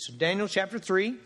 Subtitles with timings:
[0.00, 1.16] So, Daniel chapter 3.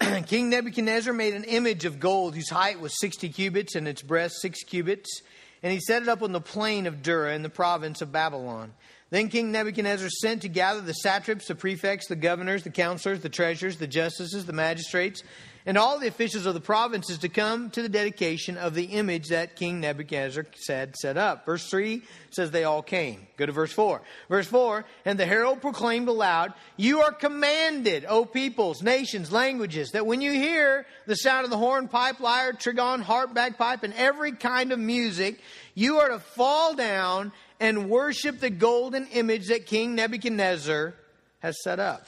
[0.26, 4.32] King Nebuchadnezzar made an image of gold whose height was 60 cubits and its breadth
[4.40, 5.22] 6 cubits,
[5.62, 8.72] and he set it up on the plain of Dura in the province of Babylon.
[9.10, 13.28] Then King Nebuchadnezzar sent to gather the satraps, the prefects, the governors, the counselors, the
[13.28, 15.22] treasurers, the justices, the magistrates,
[15.66, 19.28] and all the officials of the provinces to come to the dedication of the image
[19.28, 21.46] that King Nebuchadnezzar said set up.
[21.46, 23.26] Verse 3 says they all came.
[23.38, 24.02] Go to verse 4.
[24.28, 30.06] Verse 4 And the herald proclaimed aloud, You are commanded, O peoples, nations, languages, that
[30.06, 34.32] when you hear the sound of the horn, pipe, lyre, trigon, harp, bagpipe, and every
[34.32, 35.40] kind of music,
[35.74, 40.94] you are to fall down and worship the golden image that King Nebuchadnezzar
[41.38, 42.06] has set up.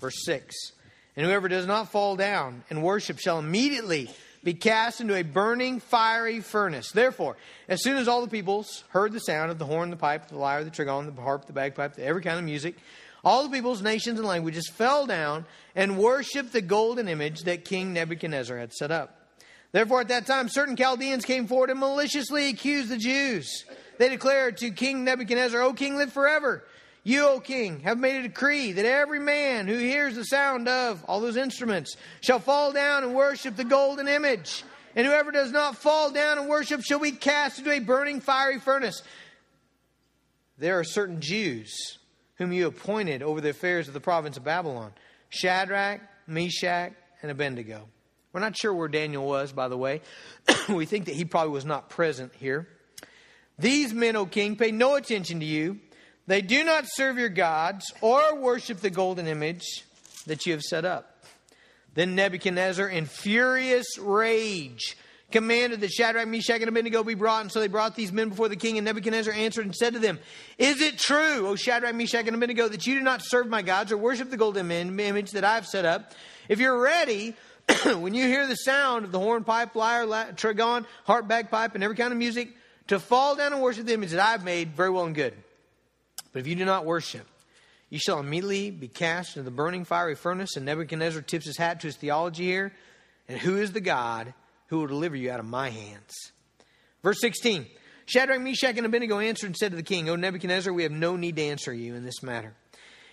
[0.00, 0.72] Verse 6
[1.16, 4.10] And whoever does not fall down and worship shall immediately
[4.42, 6.92] be cast into a burning fiery furnace.
[6.92, 7.36] Therefore,
[7.68, 10.38] as soon as all the peoples heard the sound of the horn, the pipe, the
[10.38, 12.76] lyre, the trigon, the harp, the bagpipe, the every kind of music,
[13.22, 17.92] all the peoples, nations, and languages fell down and worshiped the golden image that King
[17.92, 19.16] Nebuchadnezzar had set up.
[19.72, 23.64] Therefore, at that time, certain Chaldeans came forward and maliciously accused the Jews.
[23.98, 26.64] They declared to King Nebuchadnezzar, O king, live forever.
[27.02, 31.02] You, O king, have made a decree that every man who hears the sound of
[31.04, 34.64] all those instruments shall fall down and worship the golden image.
[34.94, 38.58] And whoever does not fall down and worship shall be cast into a burning fiery
[38.58, 39.02] furnace.
[40.58, 41.98] There are certain Jews
[42.34, 44.92] whom you appointed over the affairs of the province of Babylon
[45.30, 47.88] Shadrach, Meshach, and Abednego.
[48.32, 50.02] We're not sure where Daniel was, by the way.
[50.68, 52.68] we think that he probably was not present here.
[53.58, 55.80] These men, O king, pay no attention to you.
[56.30, 59.64] They do not serve your gods or worship the golden image
[60.28, 61.24] that you have set up.
[61.94, 64.96] Then Nebuchadnezzar, in furious rage,
[65.32, 67.40] commanded that Shadrach, Meshach, and Abednego be brought.
[67.40, 68.78] And so they brought these men before the king.
[68.78, 70.20] And Nebuchadnezzar answered and said to them,
[70.56, 73.90] Is it true, O Shadrach, Meshach, and Abednego, that you do not serve my gods
[73.90, 76.12] or worship the golden image that I have set up?
[76.48, 77.34] If you're ready,
[77.86, 82.12] when you hear the sound of the hornpipe, lyre, trigon, harp, bagpipe, and every kind
[82.12, 82.56] of music,
[82.86, 85.34] to fall down and worship the image that I've made, very well and good.
[86.32, 87.26] But if you do not worship,
[87.88, 90.56] you shall immediately be cast into the burning fiery furnace.
[90.56, 92.72] And Nebuchadnezzar tips his hat to his theology here.
[93.28, 94.32] And who is the God
[94.68, 96.32] who will deliver you out of my hands?
[97.02, 97.66] Verse 16
[98.06, 101.16] Shadrach, Meshach, and Abednego answered and said to the king, O Nebuchadnezzar, we have no
[101.16, 102.54] need to answer you in this matter.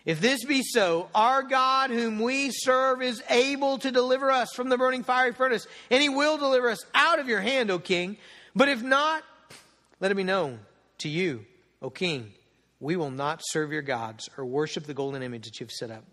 [0.06, 4.70] If this be so, our God, whom we serve, is able to deliver us from
[4.70, 8.18] the burning fiery furnace, and he will deliver us out of your hand, O king.
[8.56, 9.22] But if not,
[10.00, 10.62] let it be known
[11.00, 11.46] to you,
[11.82, 12.32] O king,
[12.80, 16.04] we will not serve your gods or worship the golden image that you've set up.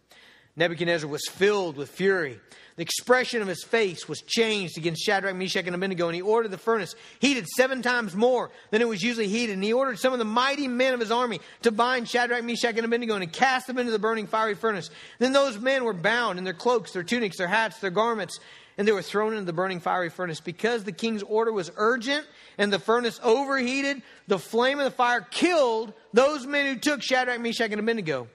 [0.56, 2.38] Nebuchadnezzar was filled with fury.
[2.76, 6.50] The expression of his face was changed against Shadrach, Meshach, and Abednego, and he ordered
[6.50, 9.54] the furnace heated seven times more than it was usually heated.
[9.54, 12.76] And he ordered some of the mighty men of his army to bind Shadrach, Meshach,
[12.76, 14.90] and Abednego and cast them into the burning fiery furnace.
[15.18, 18.38] Then those men were bound in their cloaks, their tunics, their hats, their garments,
[18.76, 20.40] and they were thrown into the burning fiery furnace.
[20.40, 22.26] Because the king's order was urgent
[22.58, 27.40] and the furnace overheated, the flame of the fire killed those men who took Shadrach,
[27.40, 28.28] Meshach, and Abednego.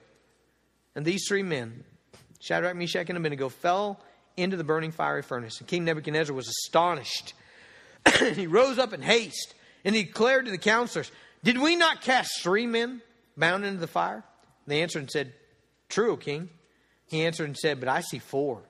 [0.94, 1.84] And these three men,
[2.40, 4.00] Shadrach, Meshach, and Abednego, fell
[4.36, 5.58] into the burning fiery furnace.
[5.60, 7.34] And King Nebuchadnezzar was astonished.
[8.34, 11.10] he rose up in haste and he declared to the counselors,
[11.44, 13.02] Did we not cast three men
[13.36, 14.24] bound into the fire?
[14.64, 15.32] And they answered and said,
[15.88, 16.48] True, O king.
[17.06, 18.62] He answered and said, But I see four.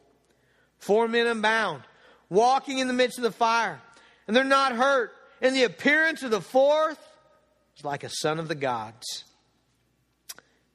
[0.80, 1.82] Four men unbound,
[2.28, 3.80] walking in the midst of the fire,
[4.26, 5.12] and they're not hurt.
[5.42, 6.98] And the appearance of the fourth
[7.76, 9.24] is like a son of the gods.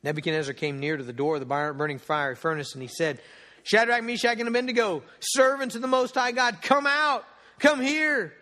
[0.03, 3.19] Nebuchadnezzar came near to the door of the burning fiery furnace, and he said,
[3.63, 7.25] Shadrach, Meshach, and Abednego, servants of the Most High God, come out,
[7.57, 8.33] come here.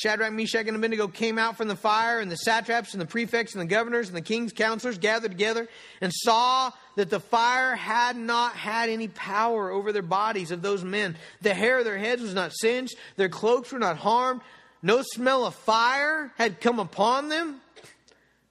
[0.00, 3.52] Shadrach, Meshach, and Abednego came out from the fire, and the satraps, and the prefects,
[3.52, 5.68] and the governors, and the king's counselors gathered together
[6.00, 10.82] and saw that the fire had not had any power over their bodies of those
[10.82, 11.18] men.
[11.42, 14.40] The hair of their heads was not singed, their cloaks were not harmed,
[14.82, 17.60] no smell of fire had come upon them.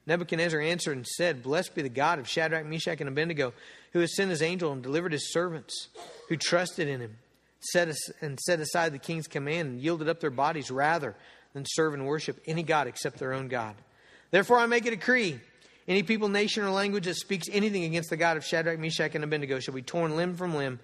[0.06, 3.54] Nebuchadnezzar answered and said, Blessed be the God of Shadrach, Meshach, and Abednego,
[3.94, 5.88] who has sent his angel and delivered his servants
[6.28, 7.18] who trusted in him,
[7.60, 7.90] set
[8.22, 11.16] and set aside the king's command and yielded up their bodies rather
[11.54, 13.76] than serve and worship any God except their own God.
[14.32, 15.40] Therefore, I make a decree
[15.90, 19.24] any people, nation, or language that speaks anything against the God of Shadrach, Meshach, and
[19.24, 20.80] Abednego shall be torn limb from limb,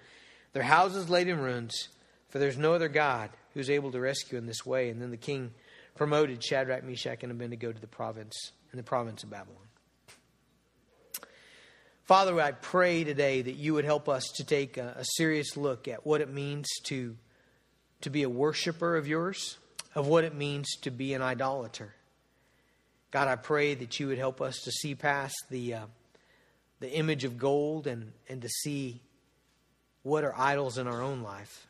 [0.52, 1.88] their houses laid in ruins,
[2.28, 4.90] for there's no other God who's able to rescue in this way.
[4.90, 5.52] And then the king
[5.94, 9.62] promoted Shadrach, Meshach, and Abednego to the province, in the province of Babylon.
[12.02, 15.88] Father, I pray today that you would help us to take a, a, serious look
[15.88, 17.16] at what it means to,
[18.02, 19.58] to be a worshiper of yours,
[19.96, 21.94] of what it means to be an idolater.
[23.10, 25.86] God, I pray that you would help us to see past the, uh,
[26.80, 29.00] the image of gold and, and to see
[30.02, 31.66] what are idols in our own life.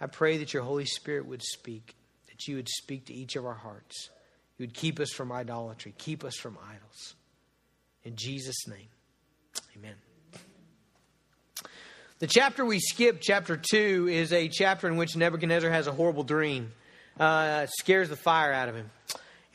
[0.00, 1.94] I pray that your Holy Spirit would speak,
[2.28, 4.08] that you would speak to each of our hearts.
[4.56, 7.14] You would keep us from idolatry, keep us from idols.
[8.04, 8.88] In Jesus' name,
[9.76, 9.96] amen.
[12.20, 16.24] The chapter we skipped, chapter 2, is a chapter in which Nebuchadnezzar has a horrible
[16.24, 16.72] dream.
[17.18, 18.90] Uh, scares the fire out of him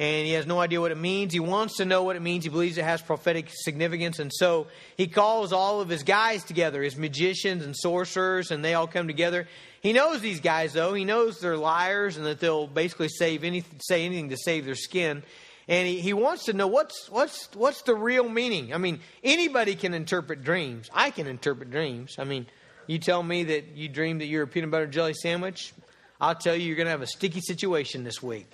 [0.01, 1.31] and he has no idea what it means.
[1.31, 2.43] He wants to know what it means.
[2.43, 4.17] He believes it has prophetic significance.
[4.17, 4.65] And so
[4.97, 9.05] he calls all of his guys together, his magicians and sorcerers, and they all come
[9.05, 9.47] together.
[9.81, 10.95] He knows these guys, though.
[10.95, 14.73] He knows they're liars and that they'll basically save any, say anything to save their
[14.73, 15.21] skin.
[15.67, 18.73] And he, he wants to know what's, what's, what's the real meaning.
[18.73, 20.89] I mean, anybody can interpret dreams.
[20.91, 22.15] I can interpret dreams.
[22.17, 22.47] I mean,
[22.87, 25.75] you tell me that you dream that you're a peanut butter jelly sandwich,
[26.21, 28.49] I'll tell you you're going to have a sticky situation this week.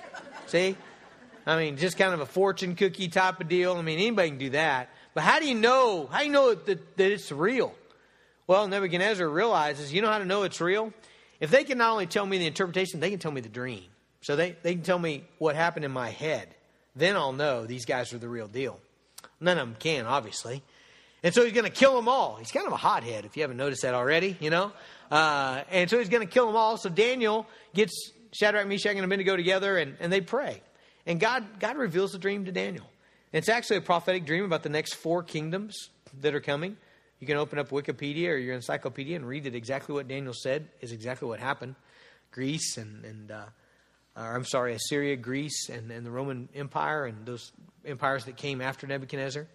[0.47, 0.77] See?
[1.45, 3.73] I mean, just kind of a fortune cookie type of deal.
[3.75, 4.89] I mean, anybody can do that.
[5.13, 6.07] But how do you know?
[6.07, 7.75] How do you know that, that it's real?
[8.47, 10.93] Well, Nebuchadnezzar realizes, you know how to know it's real?
[11.41, 13.83] If they can not only tell me the interpretation, they can tell me the dream.
[14.21, 16.47] So they, they can tell me what happened in my head.
[16.95, 18.79] Then I'll know these guys are the real deal.
[19.41, 20.63] None of them can, obviously.
[21.27, 22.37] And so he's going to kill them all.
[22.37, 24.71] He's kind of a hothead, if you haven't noticed that already, you know?
[25.11, 26.77] Uh, and so he's going to kill them all.
[26.77, 30.61] So Daniel gets Shadrach, Meshach, and Abednego together, and, and they pray.
[31.05, 32.85] And God, God reveals the dream to Daniel.
[33.33, 35.75] And it's actually a prophetic dream about the next four kingdoms
[36.21, 36.77] that are coming.
[37.19, 40.69] You can open up Wikipedia or your encyclopedia and read that exactly what Daniel said
[40.79, 41.75] is exactly what happened.
[42.31, 43.43] Greece and, and uh,
[44.15, 47.51] I'm sorry, Assyria, Greece, and, and the Roman Empire and those
[47.85, 49.45] empires that came after Nebuchadnezzar.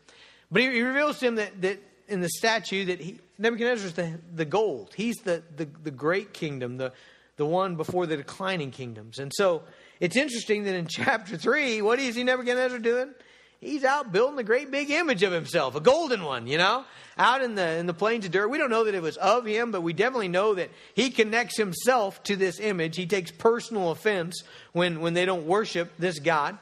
[0.53, 3.95] But he, he reveals to him that, that in the statue that he, Nebuchadnezzar is
[3.95, 4.93] the, the gold.
[4.95, 6.93] He's the, the, the great kingdom, the,
[7.37, 9.19] the one before the declining kingdoms.
[9.19, 9.63] And so
[9.99, 13.15] it's interesting that in chapter 3, what is he Nebuchadnezzar doing?
[13.61, 16.85] He's out building a great big image of himself, a golden one, you know,
[17.17, 18.49] out in the in the plains of dirt.
[18.49, 21.57] We don't know that it was of him, but we definitely know that he connects
[21.57, 22.97] himself to this image.
[22.97, 26.59] He takes personal offense when when they don't worship this God.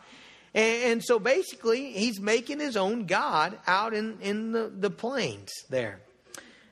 [0.55, 5.53] And, and so basically, he's making his own God out in, in the, the plains
[5.69, 6.01] there.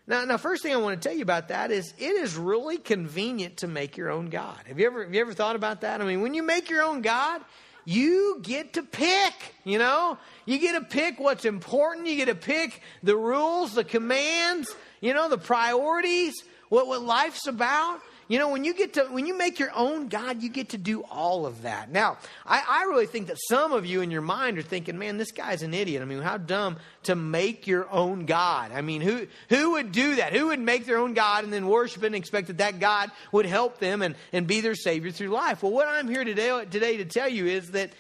[0.06, 2.78] Now, now, first thing I want to tell you about that is it is really
[2.78, 4.58] convenient to make your own God.
[4.66, 6.00] Have you ever have you ever thought about that?
[6.00, 7.42] I mean, when you make your own God,
[7.84, 10.16] you get to pick, you know?
[10.46, 15.12] You get to pick what's important, you get to pick the rules, the commands, you
[15.12, 16.34] know, the priorities,
[16.70, 18.00] what what life's about.
[18.28, 20.78] You know, when you get to when you make your own God, you get to
[20.78, 21.90] do all of that.
[21.90, 25.16] Now, I, I really think that some of you in your mind are thinking, man,
[25.16, 26.02] this guy's an idiot.
[26.02, 28.70] I mean, how dumb to make your own God.
[28.72, 30.34] I mean, who who would do that?
[30.34, 33.10] Who would make their own God and then worship it and expect that that God
[33.32, 35.62] would help them and, and be their Savior through life?
[35.62, 37.92] Well, what I'm here today today to tell you is that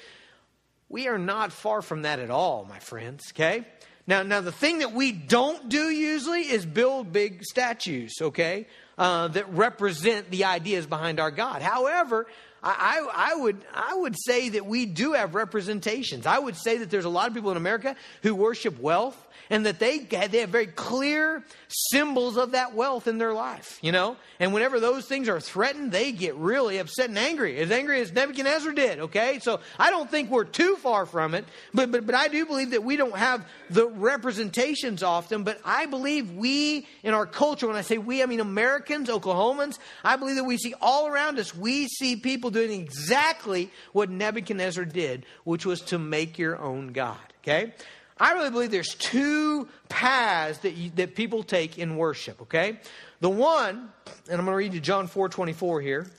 [0.90, 3.66] we are not far from that at all, my friends, okay?
[4.06, 8.66] Now, now the thing that we don't do usually is build big statues, okay?
[8.98, 11.62] Uh, that represent the ideas behind our God.
[11.62, 12.26] However,
[12.62, 16.26] I, I, would, I would say that we do have representations.
[16.26, 19.66] I would say that there's a lot of people in America who worship wealth and
[19.66, 24.16] that they, they have very clear symbols of that wealth in their life, you know?
[24.40, 28.12] And whenever those things are threatened, they get really upset and angry, as angry as
[28.12, 29.38] Nebuchadnezzar did, okay?
[29.40, 32.70] So I don't think we're too far from it, but, but, but I do believe
[32.70, 37.76] that we don't have the representations often, but I believe we in our culture, when
[37.76, 41.54] I say we, I mean Americans, Oklahomans, I believe that we see all around us,
[41.54, 47.18] we see people doing exactly what Nebuchadnezzar did, which was to make your own God,
[47.42, 47.72] okay?
[48.20, 52.78] I really believe there's two paths that, you, that people take in worship, okay?
[53.20, 53.90] The one,
[54.28, 56.10] and I'm going to read you John 4 24 here.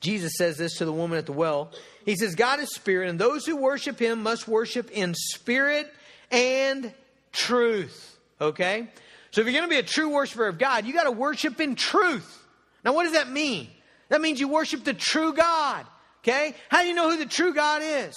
[0.00, 1.72] Jesus says this to the woman at the well.
[2.04, 5.92] He says, God is spirit, and those who worship him must worship in spirit
[6.30, 6.92] and
[7.32, 8.16] truth.
[8.40, 8.88] Okay?
[9.30, 11.60] So if you're going to be a true worshiper of God, you got to worship
[11.60, 12.42] in truth.
[12.84, 13.68] Now, what does that mean?
[14.08, 15.86] That means you worship the true God.
[16.22, 16.54] Okay?
[16.68, 18.16] How do you know who the true God is?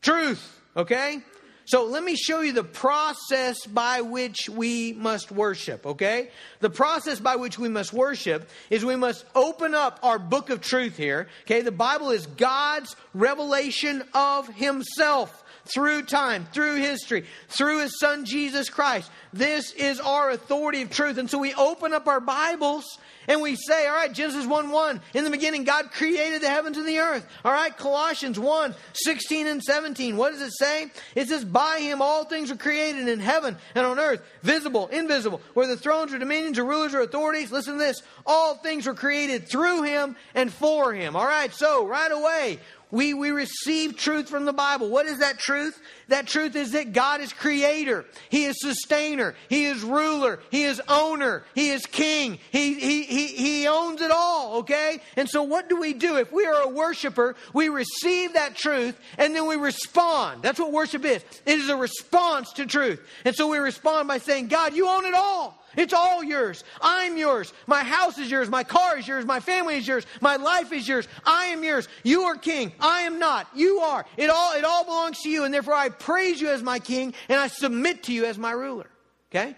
[0.00, 0.53] Truth.
[0.76, 1.22] Okay?
[1.66, 6.28] So let me show you the process by which we must worship, okay?
[6.60, 10.60] The process by which we must worship is we must open up our book of
[10.60, 11.62] truth here, okay?
[11.62, 18.68] The Bible is God's revelation of Himself through time, through history, through His Son Jesus
[18.68, 19.10] Christ.
[19.32, 21.16] This is our authority of truth.
[21.16, 25.00] And so we open up our Bibles and we say, all right, Genesis 1 1,
[25.14, 27.26] in the beginning, God created the heavens and the earth.
[27.44, 30.16] All right, Colossians 1 16 and 17.
[30.16, 30.86] What does it say?
[31.14, 35.40] It says, by him all things were created in heaven and on earth, visible, invisible,
[35.54, 37.52] where the thrones or dominions or rulers or authorities.
[37.52, 38.02] Listen to this.
[38.26, 41.16] All things were created through him and for him.
[41.16, 42.58] All right, so right away,
[42.94, 44.88] we, we receive truth from the Bible.
[44.88, 45.82] What is that truth?
[46.08, 48.04] That truth is that God is creator.
[48.28, 49.34] He is sustainer.
[49.48, 50.38] He is ruler.
[50.50, 51.42] He is owner.
[51.56, 52.38] He is king.
[52.52, 55.00] He, he, he, he owns it all, okay?
[55.16, 56.18] And so what do we do?
[56.18, 60.42] If we are a worshiper, we receive that truth and then we respond.
[60.42, 61.24] That's what worship is.
[61.46, 63.00] It is a response to truth.
[63.24, 65.63] And so we respond by saying, God, you own it all.
[65.76, 66.64] It's all yours.
[66.80, 67.52] I'm yours.
[67.66, 68.48] My house is yours.
[68.48, 69.24] My car is yours.
[69.24, 70.06] My family is yours.
[70.20, 71.08] My life is yours.
[71.24, 71.88] I am yours.
[72.02, 72.72] You are king.
[72.80, 73.48] I am not.
[73.54, 74.04] You are.
[74.16, 75.44] It all, it all belongs to you.
[75.44, 78.52] And therefore I praise you as my king and I submit to you as my
[78.52, 78.90] ruler.
[79.30, 79.56] Okay?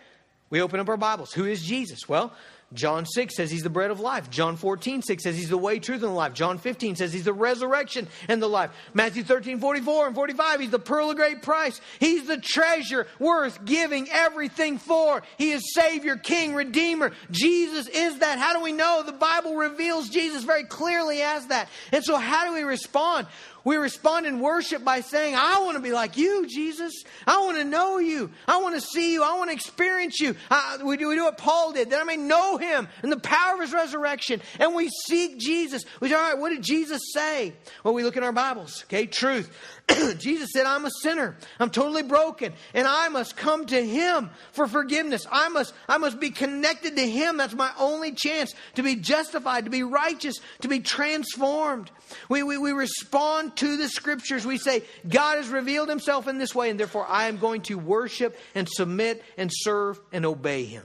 [0.48, 1.32] We open up our Bibles.
[1.32, 2.08] Who is Jesus?
[2.08, 2.32] Well,
[2.72, 4.28] John 6 says he's the bread of life.
[4.28, 6.34] John 14, 6 says he's the way, truth, and the life.
[6.34, 8.70] John 15 says he's the resurrection and the life.
[8.92, 11.80] Matthew 13, 44 and 45, he's the pearl of great price.
[12.00, 15.22] He's the treasure worth giving everything for.
[15.38, 17.12] He is Savior, King, Redeemer.
[17.30, 18.38] Jesus is that.
[18.38, 19.04] How do we know?
[19.06, 21.68] The Bible reveals Jesus very clearly as that.
[21.92, 23.28] And so, how do we respond?
[23.66, 27.02] We respond in worship by saying, I want to be like you, Jesus.
[27.26, 28.30] I want to know you.
[28.46, 29.24] I want to see you.
[29.24, 30.36] I want to experience you.
[30.48, 33.18] Uh, we, do, we do what Paul did, that I may know him and the
[33.18, 34.40] power of his resurrection.
[34.60, 35.84] And we seek Jesus.
[35.98, 37.54] We say, all right, what did Jesus say?
[37.82, 39.04] Well, we look in our Bibles, okay?
[39.04, 39.50] Truth.
[40.18, 41.36] Jesus said, I'm a sinner.
[41.58, 42.52] I'm totally broken.
[42.72, 45.26] And I must come to Him for forgiveness.
[45.28, 47.36] I must, I must be connected to Him.
[47.36, 51.90] That's my only chance to be justified, to be righteous, to be transformed.
[52.28, 54.46] We, we, we respond to the scriptures.
[54.46, 57.76] We say, God has revealed Himself in this way, and therefore I am going to
[57.76, 60.84] worship and submit and serve and obey Him.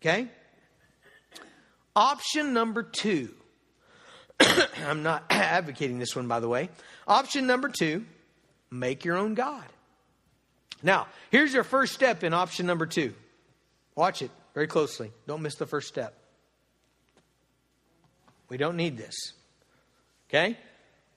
[0.00, 0.28] Okay?
[1.96, 3.34] Option number two.
[4.86, 6.68] I'm not advocating this one, by the way.
[7.06, 8.04] Option number two
[8.70, 9.64] make your own God.
[10.82, 13.14] Now, here's your first step in option number two.
[13.94, 15.12] Watch it very closely.
[15.26, 16.14] Don't miss the first step.
[18.48, 19.14] We don't need this.
[20.28, 20.58] Okay?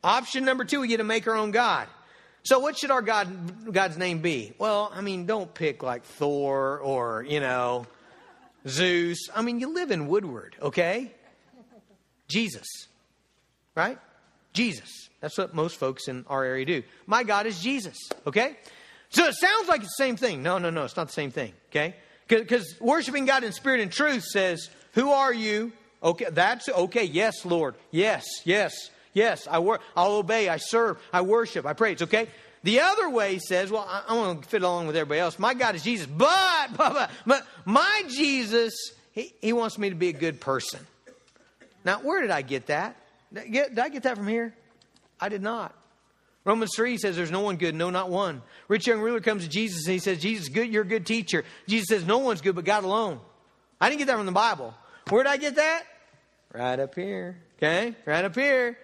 [0.08, 1.86] Option number two, we get to make our own God.
[2.44, 4.54] So, what should our God, God's name be?
[4.58, 7.86] Well, I mean, don't pick like Thor or, you know,
[8.66, 9.28] Zeus.
[9.36, 11.12] I mean, you live in Woodward, okay?
[12.30, 12.88] Jesus,
[13.76, 14.00] right?
[14.54, 15.10] Jesus.
[15.20, 16.84] That's what most folks in our area do.
[17.06, 18.56] My God is Jesus, okay?
[19.10, 20.42] So it sounds like it's the same thing.
[20.42, 21.98] No, no, no, it's not the same thing, okay?
[22.30, 25.74] Because worshiping God in spirit and truth says, Who are you?
[26.02, 27.04] Okay, that's okay.
[27.04, 27.76] Yes, Lord.
[27.92, 29.48] Yes, yes, yes.
[29.50, 29.82] I work.
[29.96, 30.48] I'll obey.
[30.48, 30.98] I serve.
[31.12, 31.66] I worship.
[31.66, 31.92] I pray.
[31.92, 32.28] It's okay.
[32.64, 35.40] The other way says, well, I, I want to fit along with everybody else.
[35.40, 38.74] My God is Jesus, but, but, but my Jesus,
[39.12, 40.80] he, he wants me to be a good person.
[41.86, 42.96] Now, where did I get that?
[43.34, 44.54] Did I get that from here?
[45.20, 45.74] I did not.
[46.46, 48.42] Romans 3 says there's no one good, no, not one.
[48.70, 51.44] Rich young ruler comes to Jesus and he says, Jesus, good, you're a good teacher.
[51.68, 53.20] Jesus says, no one's good but God alone.
[53.82, 54.74] I didn't get that from the Bible.
[55.10, 55.84] Where did I get that?
[56.54, 57.38] Right up here.
[57.58, 57.96] Okay?
[58.06, 58.78] Right up here.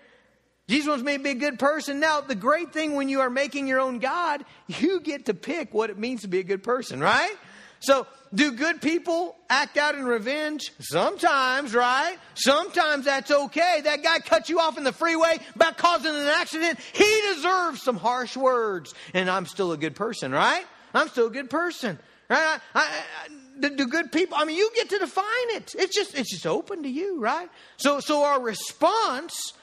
[0.70, 2.00] Jesus wants me to be a good person.
[2.00, 5.74] Now, the great thing when you are making your own God, you get to pick
[5.74, 7.36] what it means to be a good person, right?
[7.80, 10.72] So, do good people act out in revenge?
[10.80, 12.18] Sometimes, right?
[12.34, 13.82] Sometimes that's okay.
[13.84, 16.80] That guy cut you off in the freeway about causing an accident.
[16.94, 18.96] He deserves some harsh words.
[19.14, 20.66] And I'm still a good person, right?
[20.94, 22.00] I'm still a good person.
[22.30, 22.40] Right?
[22.40, 25.76] I, I, I, do good people, I mean, you get to define it.
[25.78, 27.50] It's just, it's just open to you, right?
[27.78, 29.54] So, so our response,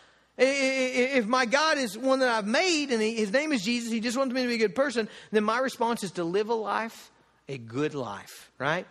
[0.42, 4.16] if my God is one that I've made and his name is Jesus, he just
[4.16, 7.10] wants me to be a good person, then my response is to live a life
[7.50, 8.86] a good life, right?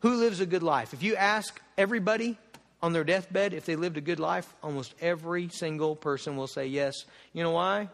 [0.00, 0.92] Who lives a good life?
[0.92, 2.36] If you ask everybody
[2.82, 6.66] on their deathbed if they lived a good life, almost every single person will say
[6.66, 7.06] yes.
[7.32, 7.88] You know why?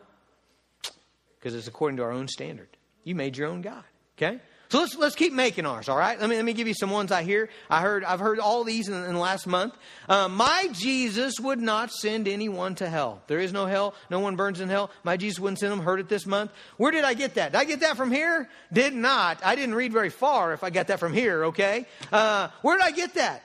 [1.39, 2.69] Because it's according to our own standard.
[3.05, 3.85] You made your own God,
[4.17, 4.41] okay?
[4.71, 5.89] So let's let's keep making ours.
[5.89, 6.21] All right.
[6.21, 7.49] Let me let me give you some ones I hear.
[7.71, 9.75] I heard I've heard all these in, in the last month.
[10.09, 13.23] Uh, my Jesus would not send anyone to hell.
[13.29, 13.95] There is no hell.
[14.11, 14.91] No one burns in hell.
[15.05, 15.81] My Jesus wouldn't send them.
[15.81, 16.51] Heard it this month.
[16.77, 17.53] Where did I get that?
[17.53, 18.51] Did I get that from here?
[18.71, 19.41] Did not.
[19.43, 20.53] I didn't read very far.
[20.53, 21.87] If I got that from here, okay.
[22.13, 23.43] Uh, where did I get that?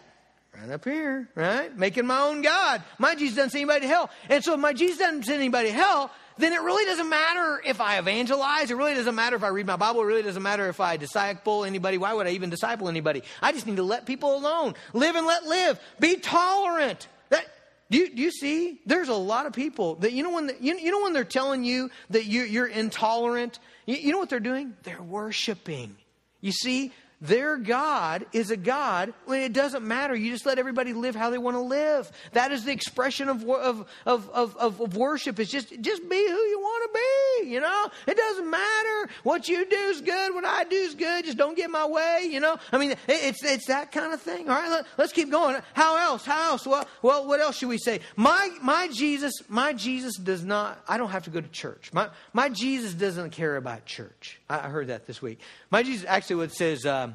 [0.53, 1.75] Right up here, right?
[1.75, 2.83] Making my own God.
[2.99, 4.09] My Jesus doesn't send anybody to hell.
[4.29, 7.61] And so if my Jesus doesn't send anybody to hell, then it really doesn't matter
[7.65, 8.71] if I evangelize.
[8.71, 10.01] It really doesn't matter if I read my Bible.
[10.01, 11.97] It really doesn't matter if I disciple anybody.
[11.97, 13.23] Why would I even disciple anybody?
[13.41, 14.75] I just need to let people alone.
[14.93, 15.79] Live and let live.
[15.99, 17.07] Be tolerant.
[17.29, 17.45] That,
[17.89, 18.79] do, you, do you see?
[18.85, 21.23] There's a lot of people that, you know, when, the, you, you, know, when they're
[21.23, 24.73] telling you that you, you're intolerant, you, you know what they're doing?
[24.83, 25.95] They're worshiping.
[26.41, 26.91] You see?
[27.23, 30.13] Their God is a God when it doesn't matter.
[30.13, 32.11] You just let everybody live how they want to live.
[32.33, 35.39] That is the expression of, of, of, of, of worship.
[35.39, 37.89] It's just, just be who you want to be, you know?
[38.07, 39.09] It doesn't matter.
[39.23, 40.35] What you do is good.
[40.35, 41.23] What I do is good.
[41.23, 42.57] Just don't get my way, you know?
[42.73, 44.49] I mean, it's, it's that kind of thing.
[44.49, 45.55] All right, let, let's keep going.
[45.73, 46.25] How else?
[46.25, 46.67] How else?
[46.67, 48.01] Well, well, what else should we say?
[48.17, 51.91] My, my Jesus, my Jesus does not, I don't have to go to church.
[51.93, 54.41] My, my Jesus doesn't care about church.
[54.49, 55.39] I, heard that this week.
[55.71, 57.12] My Jesus, actually, what says, um,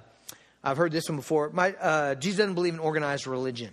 [0.63, 1.51] I've heard this one before.
[1.51, 3.73] My, uh, Jesus doesn't believe in organized religion.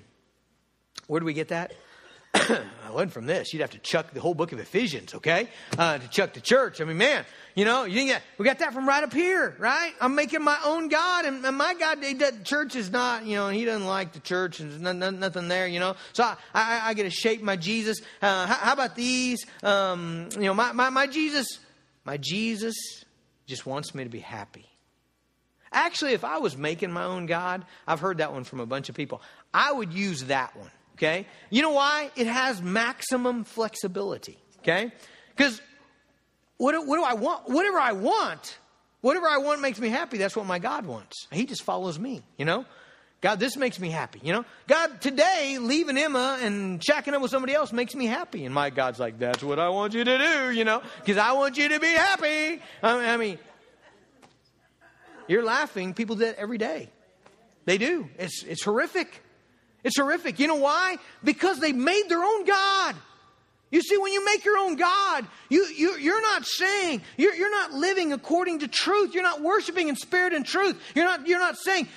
[1.07, 1.73] Where do we get that?
[2.35, 3.53] I went from this.
[3.53, 5.47] You'd have to chuck the whole book of Ephesians, okay?
[5.77, 6.81] Uh, to chuck the church.
[6.81, 7.25] I mean, man,
[7.55, 9.93] you know, you get, we got that from right up here, right?
[10.01, 13.49] I'm making my own God, and, and my God, he church is not, you know,
[13.49, 15.95] he doesn't like the church, and there's nothing, nothing there, you know.
[16.13, 18.01] So I, I, I get to shape my Jesus.
[18.21, 19.45] Uh, how, how, about these?
[19.63, 21.59] Um, you know, my, my, my Jesus,
[22.03, 22.75] my Jesus
[23.45, 24.74] just wants me to be happy.
[25.75, 28.87] Actually, if I was making my own God, I've heard that one from a bunch
[28.87, 29.21] of people.
[29.53, 30.71] I would use that one.
[30.93, 31.27] Okay?
[31.49, 32.09] You know why?
[32.15, 34.37] It has maximum flexibility.
[34.59, 34.91] Okay?
[35.35, 35.61] Because
[36.57, 37.49] what, what do I want?
[37.49, 38.57] Whatever I want,
[39.01, 40.17] whatever I want makes me happy.
[40.17, 41.27] That's what my God wants.
[41.29, 42.65] He just follows me, you know?
[43.19, 44.19] God, this makes me happy.
[44.23, 48.45] You know, God, today leaving Emma and checking up with somebody else makes me happy.
[48.45, 51.33] And my God's like, that's what I want you to do, you know, because I
[51.33, 52.61] want you to be happy.
[52.83, 53.39] I mean,
[55.27, 55.93] you're laughing.
[55.93, 56.89] People do that every day.
[57.65, 58.07] They do.
[58.17, 59.21] It's, it's horrific.
[59.83, 60.39] It's horrific.
[60.39, 60.97] You know why?
[61.23, 62.95] Because they made their own God.
[63.71, 67.51] You see, when you make your own God, you, you, you're not saying, you're, you're
[67.51, 69.13] not living according to truth.
[69.13, 70.79] You're not worshiping in spirit and truth.
[70.95, 71.87] You're not, you're not saying,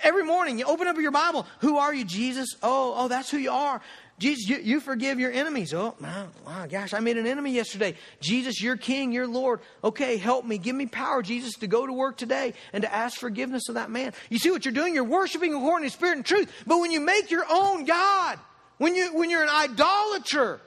[0.00, 2.48] every morning you open up your Bible, who are you, Jesus?
[2.62, 3.80] Oh, oh, that's who you are.
[4.18, 5.74] Jesus, you, you forgive your enemies.
[5.74, 7.96] Oh, my, my gosh, I made an enemy yesterday.
[8.20, 9.60] Jesus, you're king, you're Lord.
[9.82, 10.56] Okay, help me.
[10.56, 13.90] Give me power, Jesus, to go to work today and to ask forgiveness of that
[13.90, 14.12] man.
[14.30, 14.94] You see what you're doing?
[14.94, 16.50] You're worshiping according to spirit and truth.
[16.66, 18.38] But when you make your own God,
[18.78, 20.60] when, you, when you're an idolater,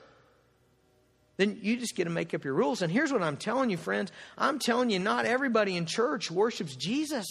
[1.37, 2.81] then you just get to make up your rules.
[2.81, 4.11] And here's what I'm telling you, friends.
[4.37, 7.25] I'm telling you, not everybody in church worships Jesus.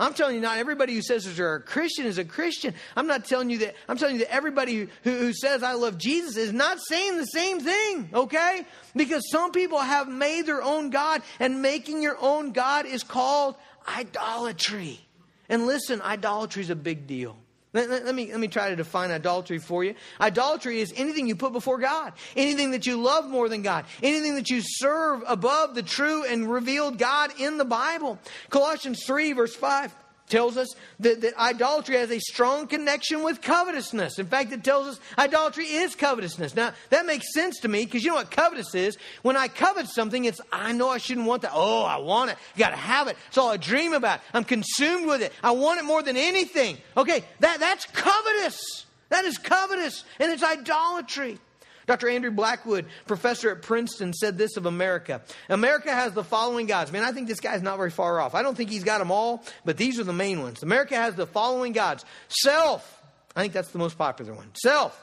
[0.00, 2.74] I'm telling you, not everybody who says they're a Christian is a Christian.
[2.96, 3.76] I'm not telling you that.
[3.88, 7.26] I'm telling you that everybody who, who says I love Jesus is not saying the
[7.26, 8.66] same thing, okay?
[8.96, 13.54] Because some people have made their own God, and making your own God is called
[13.96, 15.00] idolatry.
[15.48, 17.36] And listen, idolatry is a big deal.
[17.74, 19.94] Let, let, let, me, let me try to define idolatry for you.
[20.20, 24.34] Idolatry is anything you put before God, anything that you love more than God, anything
[24.34, 28.18] that you serve above the true and revealed God in the Bible.
[28.50, 29.94] Colossians 3, verse 5
[30.32, 34.18] tells us that, that idolatry has a strong connection with covetousness.
[34.18, 36.56] In fact, it tells us idolatry is covetousness.
[36.56, 38.96] Now, that makes sense to me because you know what covetous is?
[39.20, 41.52] When I covet something, it's, I know I shouldn't want that.
[41.54, 42.38] Oh, I want it.
[42.56, 43.18] Got to have it.
[43.28, 44.20] It's all I dream about.
[44.32, 45.34] I'm consumed with it.
[45.42, 46.78] I want it more than anything.
[46.96, 48.86] Okay, that, that's covetous.
[49.10, 51.38] That is covetous, and it's idolatry.
[51.86, 52.08] Dr.
[52.08, 56.92] Andrew Blackwood, professor at Princeton, said this of America America has the following gods.
[56.92, 58.34] Man, I think this guy's not very far off.
[58.34, 60.62] I don't think he's got them all, but these are the main ones.
[60.62, 63.00] America has the following gods self.
[63.34, 64.50] I think that's the most popular one.
[64.54, 64.98] Self.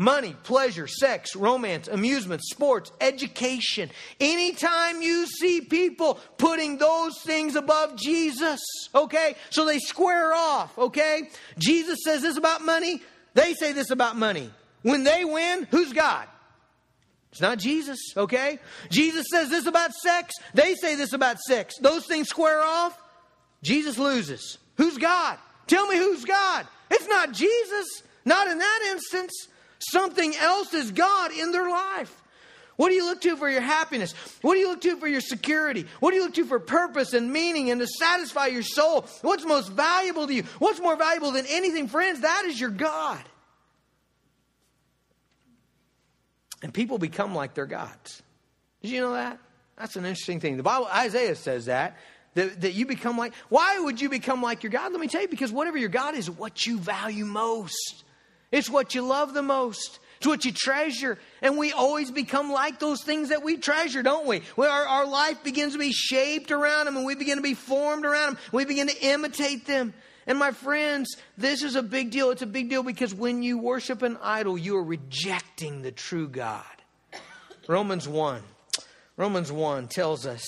[0.00, 3.90] Money, pleasure, sex, romance, amusement, sports, education.
[4.18, 8.62] Anytime you see people putting those things above Jesus,
[8.94, 9.34] okay?
[9.50, 11.28] So they square off, okay?
[11.58, 13.02] Jesus says this about money,
[13.34, 14.50] they say this about money.
[14.82, 16.26] When they win, who's God?
[17.32, 18.58] It's not Jesus, okay?
[18.90, 20.34] Jesus says this about sex.
[20.52, 21.76] They say this about sex.
[21.80, 23.00] Those things square off.
[23.62, 24.58] Jesus loses.
[24.76, 25.38] Who's God?
[25.66, 26.66] Tell me who's God.
[26.90, 28.02] It's not Jesus.
[28.24, 29.32] Not in that instance.
[29.78, 32.16] Something else is God in their life.
[32.76, 34.14] What do you look to for your happiness?
[34.40, 35.86] What do you look to for your security?
[36.00, 39.06] What do you look to for purpose and meaning and to satisfy your soul?
[39.22, 40.44] What's most valuable to you?
[40.58, 42.20] What's more valuable than anything, friends?
[42.20, 43.20] That is your God.
[46.62, 48.22] And people become like their gods.
[48.82, 49.38] Did you know that?
[49.78, 50.56] That's an interesting thing.
[50.56, 51.96] The Bible, Isaiah says that,
[52.34, 54.92] that, that you become like, why would you become like your God?
[54.92, 58.04] Let me tell you, because whatever your God is, what you value most.
[58.52, 60.00] It's what you love the most.
[60.18, 61.18] It's what you treasure.
[61.40, 64.42] And we always become like those things that we treasure, don't we?
[64.54, 67.54] Well, our, our life begins to be shaped around them and we begin to be
[67.54, 68.42] formed around them.
[68.52, 69.94] We begin to imitate them.
[70.26, 72.30] And my friends, this is a big deal.
[72.30, 76.28] It's a big deal because when you worship an idol, you are rejecting the true
[76.28, 76.64] God.
[77.66, 78.42] Romans 1.
[79.16, 80.44] Romans 1 tells us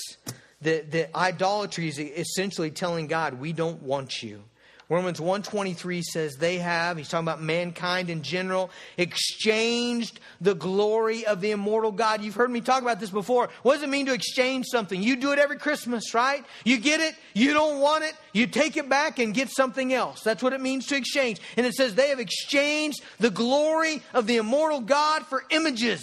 [0.62, 4.44] that, that idolatry is essentially telling God, we don't want you.
[4.88, 11.40] Romans 123 says they have, he's talking about mankind in general, exchanged the glory of
[11.40, 12.22] the immortal God.
[12.22, 13.48] You've heard me talk about this before.
[13.62, 15.02] What does it mean to exchange something?
[15.02, 16.44] You do it every Christmas, right?
[16.64, 20.22] You get it, you don't want it, you take it back and get something else.
[20.22, 21.40] That's what it means to exchange.
[21.56, 26.02] And it says they have exchanged the glory of the immortal God for images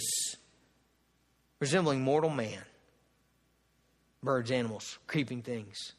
[1.60, 2.64] resembling mortal man.
[4.22, 5.92] Birds, animals, creeping things.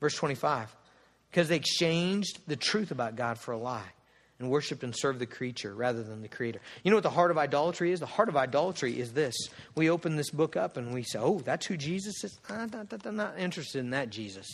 [0.00, 0.74] Verse 25
[1.34, 3.82] because they exchanged the truth about God for a lie
[4.38, 6.60] and worshiped and served the creature rather than the creator.
[6.84, 7.98] You know what the heart of idolatry is?
[7.98, 9.34] The heart of idolatry is this.
[9.74, 12.38] We open this book up and we say, oh, that's who Jesus is?
[12.48, 14.46] I'm not, not interested in that Jesus.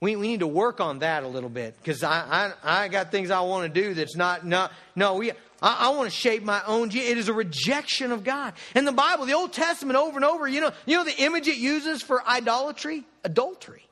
[0.00, 3.10] We, we need to work on that a little bit because I, I, I got
[3.10, 6.42] things I want to do that's not, not no, we, I, I want to shape
[6.42, 6.90] my own.
[6.90, 8.52] It is a rejection of God.
[8.74, 11.48] And the Bible, the Old Testament over and over, you know, you know the image
[11.48, 13.02] it uses for idolatry?
[13.24, 13.88] Adultery.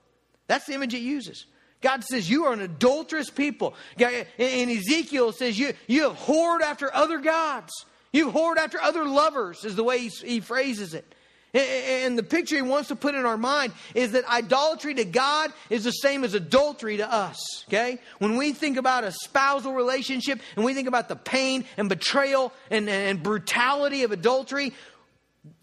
[0.48, 1.46] That's the image it uses.
[1.80, 3.74] God says you are an adulterous people.
[3.98, 7.72] And Ezekiel says you, you have whored after other gods.
[8.12, 11.14] You've whored after other lovers, is the way he, he phrases it.
[11.52, 15.52] And the picture he wants to put in our mind is that idolatry to God
[15.68, 17.64] is the same as adultery to us.
[17.68, 17.98] Okay?
[18.18, 22.52] When we think about a spousal relationship and we think about the pain and betrayal
[22.70, 24.72] and, and brutality of adultery,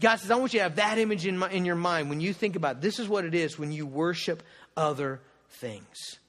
[0.01, 2.19] God says, I want you to have that image in, my, in your mind when
[2.19, 4.43] you think about this is what it is when you worship
[4.75, 5.21] other
[5.59, 6.19] things.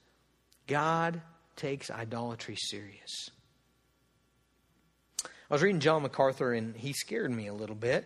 [0.67, 1.21] God
[1.55, 3.29] takes idolatry serious.
[5.23, 8.05] I was reading John MacArthur and he scared me a little bit.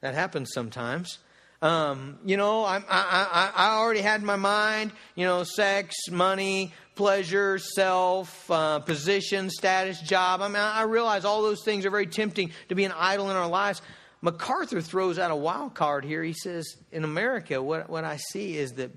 [0.00, 1.18] That happens sometimes.
[1.62, 6.74] Um, you know, I, I, I already had in my mind, you know, sex, money,
[6.94, 10.42] pleasure, self, uh, position, status, job.
[10.42, 13.36] I mean, I realize all those things are very tempting to be an idol in
[13.36, 13.80] our lives.
[14.20, 16.22] MacArthur throws out a wild card here.
[16.22, 18.90] He says, in America, what, what I see is that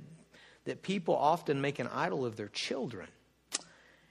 [0.67, 3.08] that people often make an idol of their children.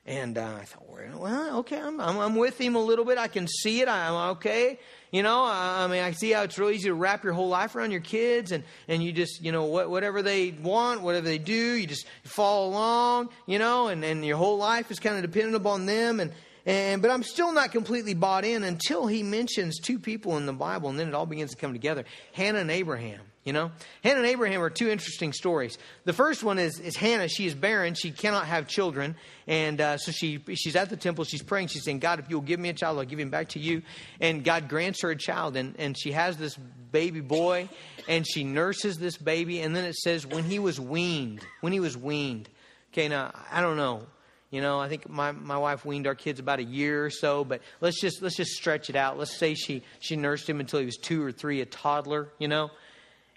[0.07, 3.19] And uh, I thought, well, okay, I'm, I'm, I'm, with him a little bit.
[3.19, 3.89] I can see it.
[3.89, 4.79] I'm okay.
[5.11, 7.49] You know, I, I mean, I see how it's really easy to wrap your whole
[7.49, 11.27] life around your kids, and, and you just, you know, what, whatever they want, whatever
[11.27, 15.17] they do, you just follow along, you know, and, and your whole life is kind
[15.17, 16.21] of dependent upon them.
[16.21, 16.33] And,
[16.65, 20.53] and, but I'm still not completely bought in until he mentions two people in the
[20.53, 23.21] Bible, and then it all begins to come together Hannah and Abraham.
[23.47, 23.71] You know,
[24.03, 25.79] Hannah and Abraham are two interesting stories.
[26.05, 27.29] The first one is, is Hannah.
[27.29, 27.95] She is barren.
[27.95, 29.15] She cannot have children.
[29.47, 31.23] And uh, so she, she's at the temple.
[31.23, 31.69] She's praying.
[31.69, 33.83] She's saying, God, if you'll give me a child, I'll give him back to you.
[34.21, 35.57] And God grants her a child.
[35.57, 37.69] And, and she has this baby boy.
[38.09, 39.61] And she nurses this baby.
[39.61, 42.49] And then it says, when he was weaned, when he was weaned.
[42.93, 44.03] Okay, now, I don't know.
[44.51, 47.45] You know, I think my, my wife weaned our kids about a year or so,
[47.45, 49.19] but let's just let's just stretch it out.
[49.19, 52.47] Let's say she she nursed him until he was two or three, a toddler, you
[52.47, 52.71] know.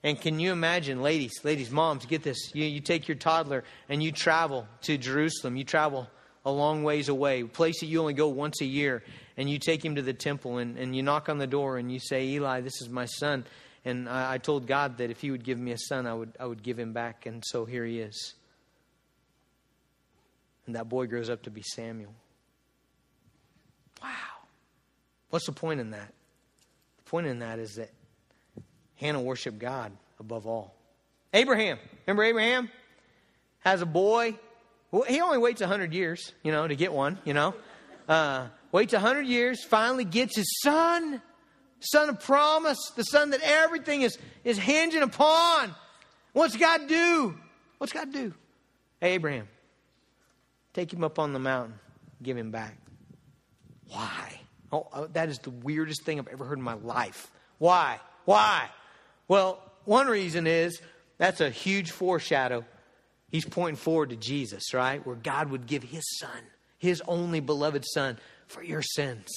[0.04, 2.52] And can you imagine, ladies, ladies, moms, get this.
[2.54, 5.58] You, you take your toddler and you travel to Jerusalem.
[5.58, 6.08] You travel
[6.46, 9.04] a long ways away, a place that you only go once a year,
[9.36, 11.92] and you take him to the temple and, and you knock on the door and
[11.92, 13.46] you say, Eli, this is my son.
[13.84, 16.36] And I, I told God that if he would give me a son, I would,
[16.40, 17.26] I would give him back.
[17.26, 18.36] And so here he is.
[20.66, 22.14] And that boy grows up to be Samuel.
[24.02, 24.10] Wow.
[25.30, 26.14] What's the point in that?
[26.98, 27.90] The point in that is that
[29.00, 30.76] Hannah worshiped God above all.
[31.34, 32.70] Abraham, remember Abraham?
[33.60, 34.36] Has a boy.
[35.08, 37.54] He only waits 100 years, you know, to get one, you know.
[38.08, 41.22] Uh, waits 100 years, finally gets his son,
[41.80, 45.74] son of promise, the son that everything is, is hinging upon.
[46.34, 47.38] What's God do?
[47.78, 48.34] What's God do?
[49.00, 49.48] Hey, Abraham,
[50.74, 51.80] take him up on the mountain,
[52.22, 52.76] give him back.
[53.88, 54.40] Why?
[54.72, 57.32] Oh, uh, that is the weirdest thing I've ever heard in my life.
[57.60, 58.00] Why?
[58.26, 58.70] Why?
[59.30, 60.82] Well, one reason is
[61.18, 62.66] that's a huge foreshadow.
[63.30, 65.06] He's pointing forward to Jesus, right?
[65.06, 66.42] Where God would give his son,
[66.78, 69.28] his only beloved son, for your sins.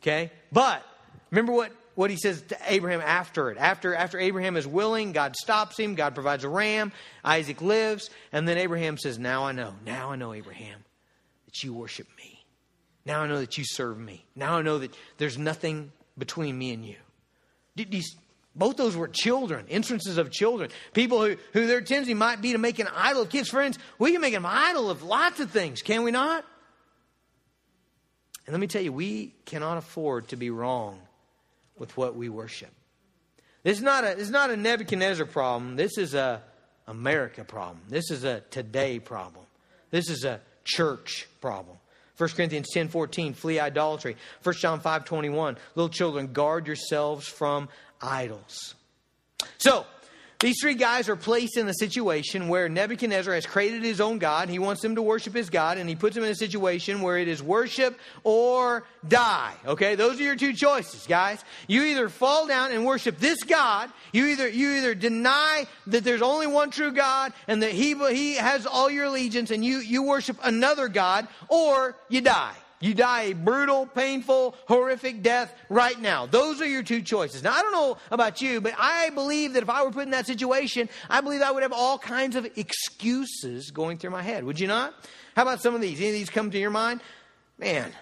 [0.00, 0.32] Okay?
[0.50, 0.84] But
[1.30, 3.58] remember what, what he says to Abraham after it.
[3.58, 6.92] After, after Abraham is willing, God stops him, God provides a ram,
[7.24, 10.80] Isaac lives, and then Abraham says, Now I know, now I know, Abraham,
[11.46, 12.44] that you worship me.
[13.04, 14.24] Now I know that you serve me.
[14.34, 16.96] Now I know that there's nothing between me and you.
[17.76, 18.04] Do, do, you,
[18.54, 20.70] both those were children, instances of children.
[20.92, 23.48] People who, who their tendency might be to make an idol of kids.
[23.48, 26.44] Friends, we can make an idol of lots of things, can we not?
[28.46, 31.00] And let me tell you, we cannot afford to be wrong
[31.78, 32.70] with what we worship.
[33.62, 35.76] This is not a, this is not a Nebuchadnezzar problem.
[35.76, 36.42] This is a
[36.86, 37.80] America problem.
[37.88, 39.46] This is a today problem.
[39.90, 41.76] This is a church problem.
[42.18, 44.16] 1 Corinthians 10 14, flee idolatry.
[44.42, 47.68] 1 John 5 21, little children, guard yourselves from
[48.02, 48.74] idols.
[49.58, 49.86] So,
[50.42, 54.48] These three guys are placed in a situation where Nebuchadnezzar has created his own God.
[54.48, 57.16] He wants them to worship his God, and he puts them in a situation where
[57.16, 59.54] it is worship or die.
[59.64, 61.44] Okay, those are your two choices, guys.
[61.68, 63.88] You either fall down and worship this God.
[64.12, 68.34] You either you either deny that there's only one true God and that he he
[68.34, 72.56] has all your allegiance, and you you worship another God, or you die.
[72.82, 76.26] You die a brutal, painful, horrific death right now.
[76.26, 77.44] Those are your two choices.
[77.44, 80.10] Now, I don't know about you, but I believe that if I were put in
[80.10, 84.42] that situation, I believe I would have all kinds of excuses going through my head.
[84.42, 84.94] Would you not?
[85.36, 86.00] How about some of these?
[86.00, 87.02] Any of these come to your mind?
[87.56, 87.92] Man,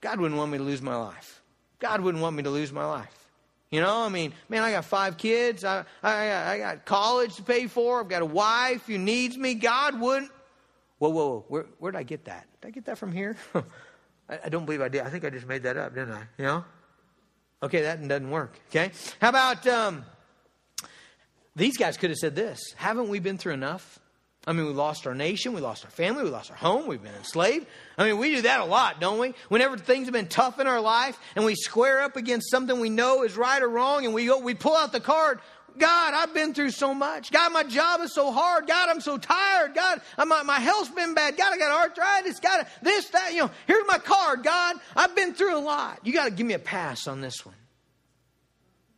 [0.00, 1.42] God wouldn't want me to lose my life.
[1.78, 3.28] God wouldn't want me to lose my life.
[3.70, 5.62] You know, I mean, man, I got five kids.
[5.62, 8.00] I, I, I got college to pay for.
[8.00, 9.54] I've got a wife who needs me.
[9.54, 10.30] God wouldn't.
[10.98, 11.44] Whoa, whoa, whoa.
[11.48, 12.46] Where, where did I get that?
[12.62, 13.36] Did I get that from here?
[14.44, 15.02] I, don't believe I did.
[15.02, 16.22] I think I just made that up, didn't I?
[16.38, 16.64] You know?
[17.62, 18.58] Okay, that doesn't work.
[18.70, 18.90] Okay?
[19.20, 20.04] How about um,
[21.54, 23.98] these guys could have said this Haven't we been through enough?
[24.44, 27.00] I mean, we lost our nation, we lost our family, we lost our home, we've
[27.02, 27.64] been enslaved.
[27.96, 29.34] I mean, we do that a lot, don't we?
[29.48, 32.90] Whenever things have been tough in our life and we square up against something we
[32.90, 35.38] know is right or wrong and we go, we pull out the card,
[35.78, 37.30] God, I've been through so much.
[37.30, 38.66] God, my job is so hard.
[38.66, 39.74] God, I'm so tired.
[39.74, 41.36] God, uh, my, my health's been bad.
[41.36, 42.40] God, I got arthritis.
[42.40, 44.42] God, this, that, you know, here's my card.
[44.42, 46.00] God, I've been through a lot.
[46.04, 47.54] You got to give me a pass on this one.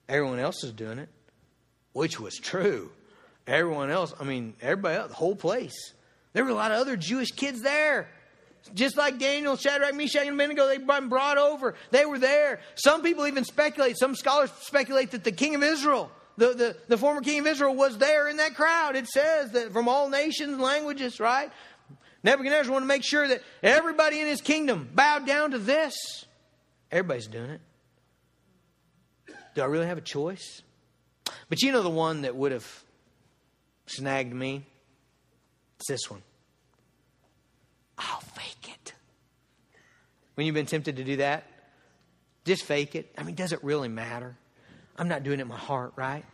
[0.08, 1.08] Everyone else is doing it,
[1.92, 2.90] which was true.
[3.46, 5.92] Everyone else, I mean, everybody else, the whole place.
[6.32, 8.08] There were a lot of other Jewish kids there.
[8.72, 11.74] Just like Daniel, Shadrach, Meshach, and Abednego, they've been brought over.
[11.90, 12.60] They were there.
[12.76, 16.98] Some people even speculate, some scholars speculate that the king of Israel the, the, the
[16.98, 18.96] former king of Israel was there in that crowd.
[18.96, 21.50] It says that from all nations, and languages, right?
[22.22, 25.94] Nebuchadnezzar wanted to make sure that everybody in his kingdom bowed down to this.
[26.90, 27.60] Everybody's doing it.
[29.54, 30.62] Do I really have a choice?
[31.48, 32.66] But you know the one that would have
[33.86, 34.64] snagged me?
[35.78, 36.22] It's this one.
[37.98, 38.94] I'll fake it.
[40.34, 41.44] When you've been tempted to do that,
[42.44, 43.12] just fake it.
[43.16, 44.36] I mean, does it really matter?
[44.96, 46.24] I'm not doing it in my heart, right?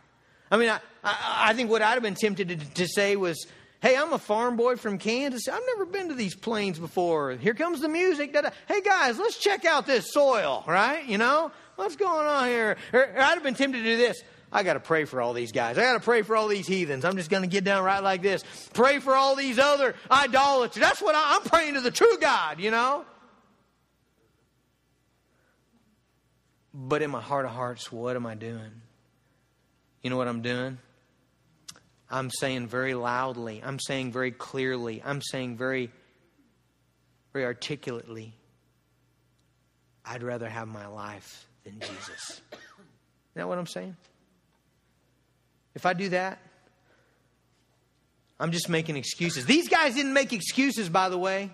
[0.49, 3.47] I mean, I, I, I think what I'd have been tempted to, to say was,
[3.81, 5.47] hey, I'm a farm boy from Kansas.
[5.47, 7.31] I've never been to these plains before.
[7.31, 8.33] Here comes the music.
[8.33, 8.51] Da-da.
[8.67, 11.05] Hey, guys, let's check out this soil, right?
[11.05, 12.77] You know, what's going on here?
[12.93, 14.21] Or, or I'd have been tempted to do this.
[14.51, 15.77] I got to pray for all these guys.
[15.77, 17.05] I got to pray for all these heathens.
[17.05, 18.43] I'm just going to get down right like this.
[18.73, 20.75] Pray for all these other idolaters.
[20.75, 23.05] That's what I, I'm praying to the true God, you know?
[26.73, 28.71] But in my heart of hearts, what am I doing?
[30.01, 30.77] You know what I'm doing?
[32.09, 35.91] I'm saying very loudly, I'm saying very clearly, I'm saying very,
[37.31, 38.33] very articulately,
[40.03, 42.41] I'd rather have my life than Jesus.
[42.51, 43.95] Is that what I'm saying?
[45.73, 46.39] If I do that,
[48.39, 49.45] I'm just making excuses.
[49.45, 51.51] These guys didn't make excuses, by the way.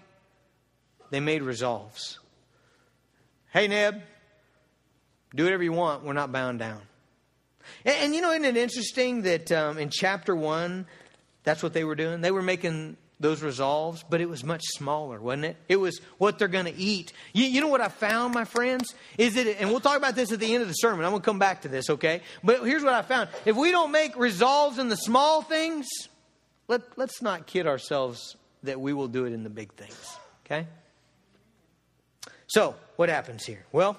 [1.12, 2.17] They made resolves.
[3.51, 4.01] Hey, Neb,
[5.38, 6.04] do whatever you want.
[6.04, 6.82] We're not bound down.
[7.86, 10.88] And, and you know, isn't it interesting that um, in chapter one,
[11.43, 12.21] that's what they were doing?
[12.21, 15.58] They were making those resolves, but it was much smaller, wasn't it?
[15.69, 17.13] It was what they're going to eat.
[17.34, 18.93] You, you, know what I found, my friends?
[19.17, 21.04] Is it, and we'll talk about this at the end of the sermon.
[21.04, 22.21] I'm going to come back to this, okay?
[22.43, 23.30] But here's what I found.
[23.45, 25.88] If we don't make resolves in the small things,
[26.67, 30.67] let, let's not kid ourselves that we will do it in the big things, okay?
[32.47, 33.65] So, what happens here?
[33.71, 33.97] Well,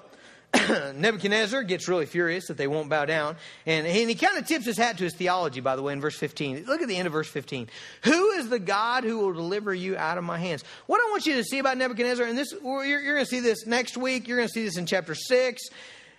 [0.95, 3.35] Nebuchadnezzar gets really furious that they won't bow down.
[3.65, 6.01] And, and he kind of tips his hat to his theology, by the way, in
[6.01, 6.65] verse 15.
[6.65, 7.69] Look at the end of verse 15.
[8.05, 10.63] Who is the God who will deliver you out of my hands?
[10.87, 13.41] What I want you to see about Nebuchadnezzar, and this, you're, you're going to see
[13.41, 15.61] this next week, you're going to see this in chapter 6.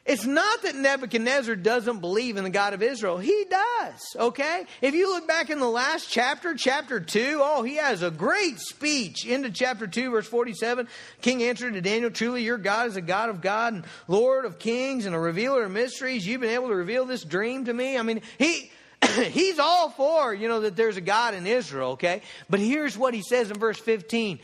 [0.07, 3.19] It's not that Nebuchadnezzar doesn't believe in the God of Israel.
[3.19, 4.65] He does, okay?
[4.81, 8.59] If you look back in the last chapter, chapter 2, oh, he has a great
[8.59, 10.89] speech into chapter 2, verse 47.
[11.21, 14.59] King answered to Daniel, Truly, your God is a God of God and Lord of
[14.59, 16.27] kings and a revealer of mysteries.
[16.27, 17.99] You've been able to reveal this dream to me.
[17.99, 18.71] I mean, he.
[19.31, 22.21] he's all for, you know, that there's a God in Israel, okay?
[22.51, 24.41] But here's what he says in verse 15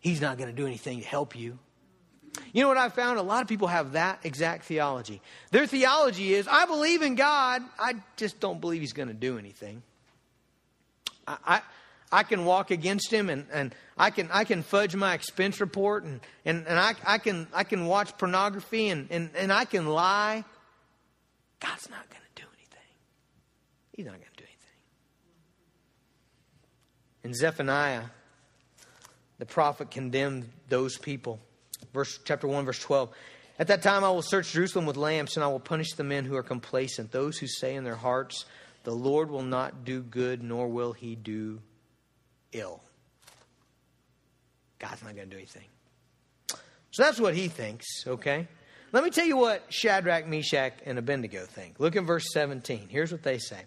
[0.00, 1.58] He's not going to do anything to help you.
[2.52, 3.18] You know what I found?
[3.18, 5.20] A lot of people have that exact theology.
[5.50, 9.38] Their theology is I believe in God, I just don't believe He's going to do
[9.38, 9.82] anything.
[11.26, 11.60] I, I,
[12.10, 16.04] I, can walk against Him and, and I, can, I can fudge my expense report
[16.04, 19.86] and, and, and I, I, can, I can watch pornography and, and, and I can
[19.86, 20.44] lie.
[21.60, 22.94] God's not going to do anything.
[23.92, 24.70] He's not going to do anything.
[27.24, 28.04] In Zephaniah,
[29.38, 31.40] the prophet condemned those people
[31.92, 33.10] verse chapter 1 verse 12
[33.58, 36.24] at that time i will search jerusalem with lamps and i will punish the men
[36.24, 38.44] who are complacent those who say in their hearts
[38.88, 41.60] the Lord will not do good, nor will he do
[42.52, 42.80] ill.
[44.78, 45.66] God's not going to do anything.
[46.92, 48.48] So that's what he thinks, okay?
[48.92, 51.78] Let me tell you what Shadrach, Meshach, and Abednego think.
[51.78, 52.88] Look at verse 17.
[52.88, 53.60] Here's what they say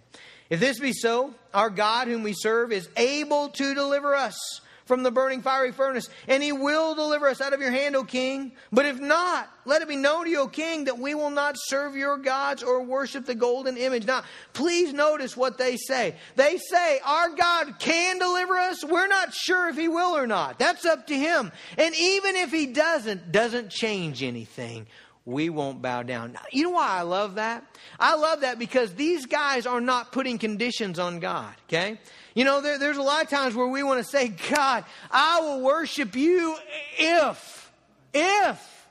[0.49, 5.03] If this be so, our God, whom we serve, is able to deliver us from
[5.03, 8.51] the burning fiery furnace, and he will deliver us out of your hand, O king.
[8.73, 11.55] But if not, let it be known to you, O king, that we will not
[11.57, 14.05] serve your gods or worship the golden image.
[14.05, 16.17] Now, please notice what they say.
[16.35, 18.83] They say, Our God can deliver us.
[18.83, 20.59] We're not sure if he will or not.
[20.59, 21.53] That's up to him.
[21.77, 24.87] And even if he doesn't, doesn't change anything
[25.25, 26.37] we won't bow down.
[26.51, 27.63] You know why I love that?
[27.99, 31.99] I love that because these guys are not putting conditions on God, okay?
[32.33, 35.41] You know, there, there's a lot of times where we want to say, God, I
[35.41, 36.55] will worship you
[36.97, 37.71] if,
[38.13, 38.87] if,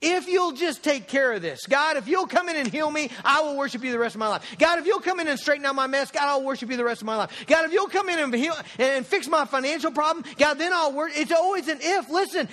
[0.00, 1.66] if you'll just take care of this.
[1.66, 4.20] God, if you'll come in and heal me, I will worship you the rest of
[4.20, 4.44] my life.
[4.56, 6.84] God, if you'll come in and straighten out my mess, God, I'll worship you the
[6.84, 7.44] rest of my life.
[7.46, 10.92] God, if you'll come in and heal and fix my financial problem, God, then I'll
[10.92, 11.10] work.
[11.16, 12.08] It's always an if.
[12.08, 12.48] Listen,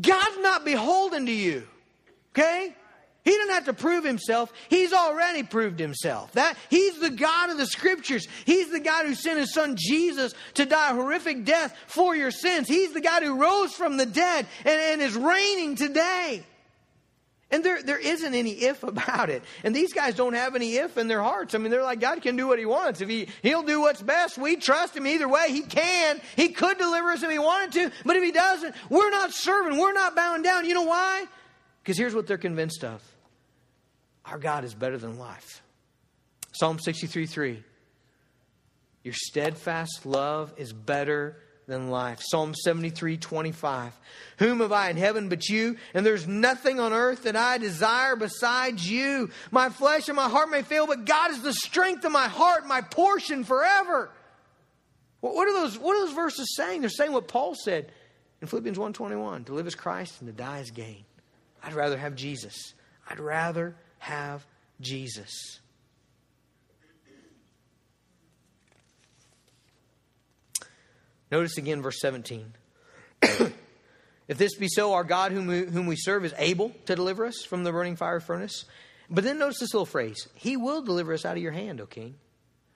[0.00, 1.68] God's not beholden to you.
[2.36, 2.74] Okay?
[3.24, 4.52] He didn't have to prove himself.
[4.68, 6.30] He's already proved himself.
[6.32, 8.28] That he's the God of the scriptures.
[8.44, 12.30] He's the God who sent his son Jesus to die a horrific death for your
[12.30, 12.68] sins.
[12.68, 16.44] He's the God who rose from the dead and, and is reigning today.
[17.50, 19.42] And there, there isn't any if about it.
[19.64, 21.56] And these guys don't have any if in their hearts.
[21.56, 23.00] I mean, they're like, God can do what he wants.
[23.00, 25.50] If he, he'll do what's best, we trust him either way.
[25.50, 26.20] He can.
[26.36, 27.92] He could deliver us if he wanted to.
[28.04, 29.78] But if he doesn't, we're not serving.
[29.78, 30.64] We're not bowing down.
[30.64, 31.24] You know why?
[31.86, 33.00] Because here's what they're convinced of
[34.24, 35.62] our God is better than life.
[36.50, 37.62] Psalm 63 3.
[39.04, 41.36] Your steadfast love is better
[41.68, 42.18] than life.
[42.20, 43.92] Psalm 73 25.
[44.38, 45.76] Whom have I in heaven but you?
[45.94, 49.30] And there's nothing on earth that I desire besides you.
[49.52, 52.66] My flesh and my heart may fail, but God is the strength of my heart,
[52.66, 54.10] my portion forever.
[55.20, 56.80] What are those, what are those verses saying?
[56.80, 57.92] They're saying what Paul said
[58.42, 59.46] in Philippians 1.21.
[59.46, 61.05] To live as Christ and to die as gain.
[61.66, 62.74] I'd rather have Jesus.
[63.10, 64.46] I'd rather have
[64.80, 65.58] Jesus.
[71.30, 72.52] Notice again verse 17.
[73.22, 73.52] if
[74.28, 77.44] this be so, our God whom we, whom we serve is able to deliver us
[77.44, 78.64] from the burning fire furnace.
[79.10, 81.86] But then notice this little phrase He will deliver us out of your hand, O
[81.86, 82.14] king.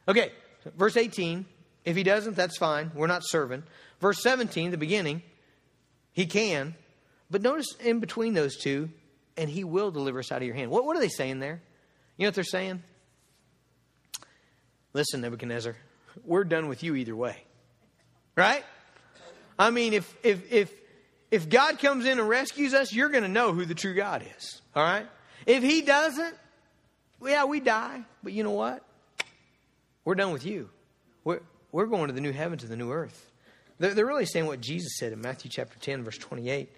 [0.08, 0.32] Okay,
[0.76, 1.46] verse 18.
[1.84, 2.90] If he doesn't, that's fine.
[2.94, 3.62] We're not serving.
[4.00, 5.22] Verse 17, the beginning,
[6.12, 6.74] he can.
[7.30, 8.90] But notice in between those two,
[9.36, 10.70] and he will deliver us out of your hand.
[10.70, 11.62] What, what are they saying there?
[12.16, 12.82] You know what they're saying?
[14.92, 15.76] Listen, Nebuchadnezzar,
[16.24, 17.36] we're done with you either way.
[18.36, 18.64] Right?
[19.58, 20.72] I mean, if if if
[21.30, 24.24] if God comes in and rescues us, you're going to know who the true God
[24.36, 24.60] is.
[24.74, 25.06] All right?
[25.46, 26.34] If he doesn't,
[27.24, 28.02] yeah, we die.
[28.22, 28.84] But you know what?
[30.04, 30.70] We're done with you.
[31.22, 31.40] We're,
[31.70, 33.30] we're going to the new heaven, to the new earth.
[33.78, 36.70] They're, they're really saying what Jesus said in Matthew chapter 10, verse 28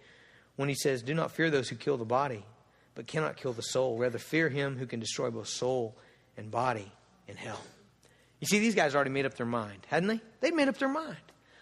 [0.62, 2.44] when he says, Do not fear those who kill the body,
[2.94, 3.98] but cannot kill the soul.
[3.98, 5.96] Rather, fear him who can destroy both soul
[6.36, 6.92] and body
[7.26, 7.60] in hell.
[8.38, 10.20] You see, these guys already made up their mind, hadn't they?
[10.38, 11.16] They'd made up their mind.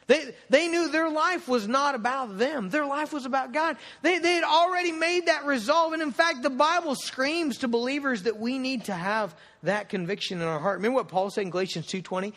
[0.07, 2.69] They, they knew their life was not about them.
[2.69, 3.79] Their life was about God.
[4.03, 5.95] They, they had already made that resolve.
[5.95, 10.43] And in fact, the Bible screams to believers that we need to have that conviction
[10.43, 10.77] in our heart.
[10.77, 12.35] Remember what Paul said in Galatians 2.20?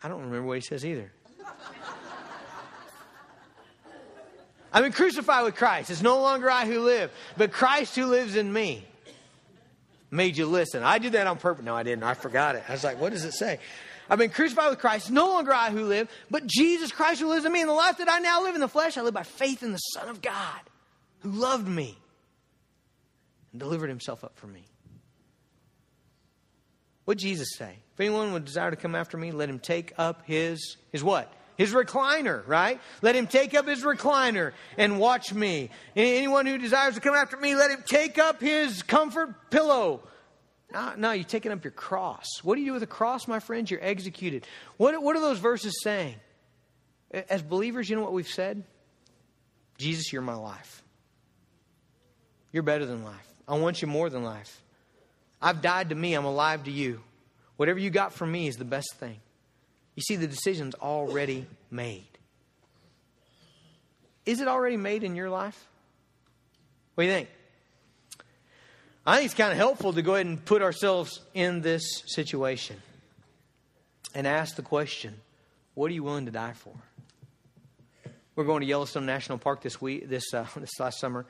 [0.00, 1.10] I don't remember what he says either.
[4.74, 5.90] I've been crucified with Christ.
[5.90, 8.84] It's no longer I who live, but Christ who lives in me.
[10.10, 10.82] Made you listen.
[10.82, 11.64] I did that on purpose.
[11.64, 12.02] No, I didn't.
[12.02, 12.64] I forgot it.
[12.68, 13.60] I was like, what does it say?
[14.10, 15.10] I've been crucified with Christ.
[15.12, 17.60] No longer I who live, but Jesus Christ who lives in me.
[17.60, 19.70] In the life that I now live in the flesh, I live by faith in
[19.70, 20.60] the Son of God
[21.20, 21.96] who loved me
[23.52, 24.64] and delivered himself up for me.
[27.04, 27.78] What Jesus say?
[27.94, 31.32] If anyone would desire to come after me, let him take up his his what?
[31.56, 32.80] His recliner, right?
[33.02, 35.70] Let him take up his recliner and watch me.
[35.94, 40.02] Anyone who desires to come after me, let him take up his comfort pillow.
[40.72, 42.26] No, no, you're taking up your cross.
[42.42, 43.70] What do you do with a cross, my friends?
[43.70, 44.46] You're executed.
[44.76, 46.16] What, what are those verses saying?
[47.12, 48.64] As believers, you know what we've said?
[49.78, 50.82] Jesus, you're my life.
[52.52, 53.28] You're better than life.
[53.46, 54.62] I want you more than life.
[55.40, 57.00] I've died to me, I'm alive to you.
[57.56, 59.20] Whatever you got from me is the best thing.
[59.94, 62.06] You see, the decision's already made.
[64.26, 65.68] Is it already made in your life?
[66.94, 67.28] What do you think?
[69.06, 72.80] I think it's kind of helpful to go ahead and put ourselves in this situation
[74.14, 75.20] and ask the question
[75.74, 76.72] what are you willing to die for?
[78.36, 81.26] We're going to Yellowstone National Park this week, this, uh, this last summer,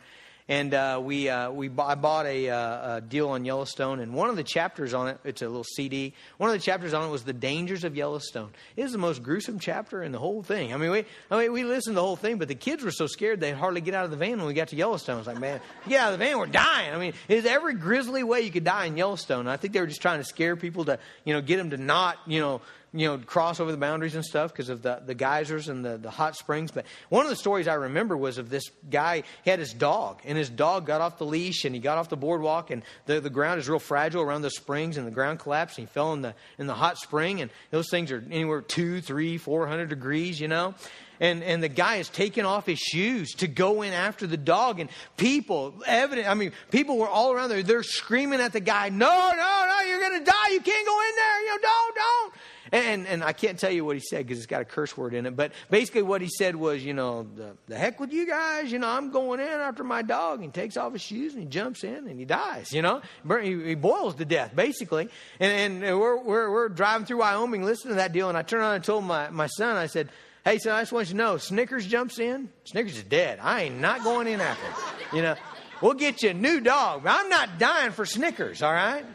[0.48, 4.12] and uh, we uh, we b- I bought a, uh, a, deal on Yellowstone, and
[4.12, 6.12] one of the chapters on it, it's a little CD.
[6.36, 8.50] One of the chapters on it was the dangers of Yellowstone.
[8.76, 10.74] It is the most gruesome chapter in the whole thing.
[10.74, 12.90] I mean, we I mean we listened to the whole thing, but the kids were
[12.90, 15.18] so scared they'd hardly get out of the van when we got to Yellowstone.
[15.18, 16.92] It's like, man, get out of the van, we're dying.
[16.92, 19.40] I mean, it's every grisly way you could die in Yellowstone.
[19.40, 21.70] And I think they were just trying to scare people to you know get them
[21.70, 22.60] to not you know
[22.94, 25.98] you know, cross over the boundaries and stuff because of the, the geysers and the,
[25.98, 26.70] the hot springs.
[26.70, 30.20] But one of the stories I remember was of this guy, he had his dog,
[30.24, 33.20] and his dog got off the leash and he got off the boardwalk, and the,
[33.20, 36.12] the ground is real fragile around the springs, and the ground collapsed, and he fell
[36.12, 39.88] in the, in the hot spring, and those things are anywhere two, three, four hundred
[39.88, 40.74] degrees, you know
[41.20, 44.80] and, and the guy is taking off his shoes to go in after the dog.
[44.80, 47.62] And people, evident, I mean, people were all around there.
[47.62, 50.48] They're screaming at the guy, No, no, no, you're going to die.
[50.50, 51.40] You can't go in there.
[51.42, 52.34] You know, don't, don't.
[52.72, 55.14] And, and I can't tell you what he said because it's got a curse word
[55.14, 55.36] in it.
[55.36, 58.72] But basically, what he said was, you know, the, the heck with you guys.
[58.72, 60.42] You know, I'm going in after my dog.
[60.42, 63.02] And he takes off his shoes and he jumps in and he dies, you know.
[63.42, 65.08] He, he boils to death, basically.
[65.40, 68.28] And, and we're, we're, we're driving through Wyoming listening to that deal.
[68.28, 70.08] And I turned around and told my, my son, I said,
[70.44, 72.50] Hey, son, I just want you to know Snickers jumps in.
[72.64, 73.38] Snickers is dead.
[73.40, 75.16] I ain't not going in after him.
[75.16, 75.36] You know,
[75.80, 77.06] we'll get you a new dog.
[77.06, 79.06] I'm not dying for Snickers, all right?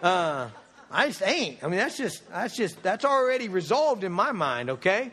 [0.00, 0.48] Uh,
[0.96, 1.62] I just ain't.
[1.62, 5.10] I mean, that's just that's just that's already resolved in my mind, okay?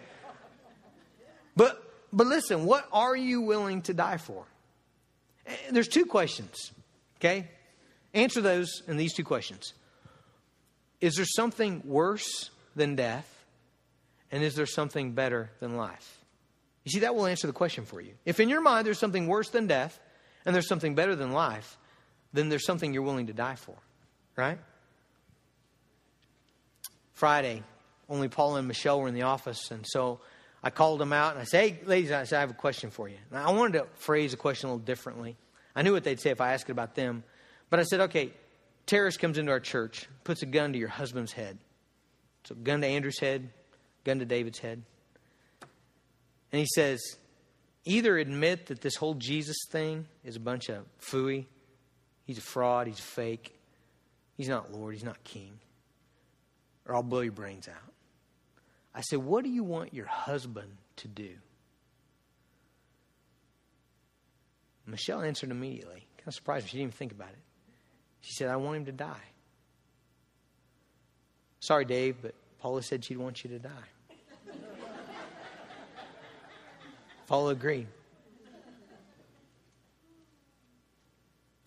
[1.57, 4.45] But but listen, what are you willing to die for?
[5.45, 6.71] Eh, there's two questions,
[7.17, 7.49] okay?
[8.13, 9.73] Answer those in these two questions.
[11.01, 13.29] Is there something worse than death?
[14.31, 16.23] And is there something better than life?
[16.85, 18.13] You see, that will answer the question for you.
[18.25, 19.99] If in your mind there's something worse than death
[20.45, 21.77] and there's something better than life,
[22.31, 23.75] then there's something you're willing to die for,
[24.37, 24.57] right?
[27.13, 27.63] Friday,
[28.09, 30.19] only Paula and Michelle were in the office, and so
[30.63, 32.89] I called them out and I said, Hey, ladies, I said, I have a question
[32.89, 33.17] for you.
[33.31, 35.35] Now, I wanted to phrase the question a little differently.
[35.75, 37.23] I knew what they'd say if I asked it about them.
[37.69, 38.31] But I said, Okay,
[38.85, 41.57] terrorist comes into our church, puts a gun to your husband's head.
[42.45, 43.49] So, gun to Andrew's head,
[44.03, 44.81] gun to David's head.
[46.51, 47.01] And he says,
[47.85, 51.45] Either admit that this whole Jesus thing is a bunch of fooey,
[52.25, 53.59] he's a fraud, he's a fake,
[54.37, 55.59] he's not Lord, he's not king
[56.87, 57.93] or I'll blow your brains out.
[58.93, 61.29] I said, What do you want your husband to do?
[64.85, 66.05] Michelle answered immediately.
[66.17, 66.69] Kind of surprised me.
[66.69, 67.39] She didn't even think about it.
[68.21, 69.23] She said, I want him to die.
[71.59, 73.69] Sorry, Dave, but Paula said she'd want you to die.
[77.27, 77.87] Paula agreed.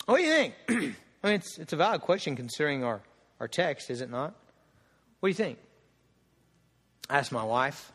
[0.04, 0.54] What do you think?
[0.68, 0.94] I mean,
[1.24, 3.00] it's, it's a valid question considering our,
[3.40, 4.34] our text, is it not?
[5.26, 5.58] What do you think?
[7.10, 7.90] I asked my wife.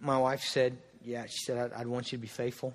[0.00, 2.72] My wife said, Yeah, she said, I'd, I'd want you to be faithful.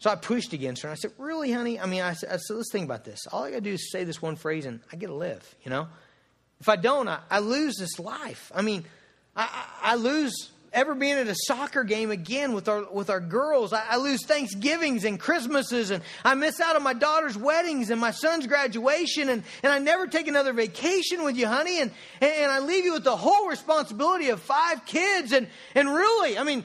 [0.00, 0.88] So I pushed against her.
[0.88, 1.78] And I said, Really, honey?
[1.78, 3.20] I mean, I said, I said, Let's think about this.
[3.30, 5.54] All I got to do is say this one phrase and I get to live,
[5.62, 5.86] you know?
[6.60, 8.50] If I don't, I, I lose this life.
[8.52, 8.84] I mean,
[9.36, 13.20] I, I, I lose ever being at a soccer game again with our with our
[13.20, 13.72] girls.
[13.72, 18.00] I, I, lose Thanksgivings and Christmases, and I miss out on my daughter's weddings and
[18.00, 21.90] my son's graduation, and, and I never take another vacation with you, honey, and,
[22.20, 26.44] and I leave you with the whole responsibility of five kids, and and really, I
[26.44, 26.64] mean.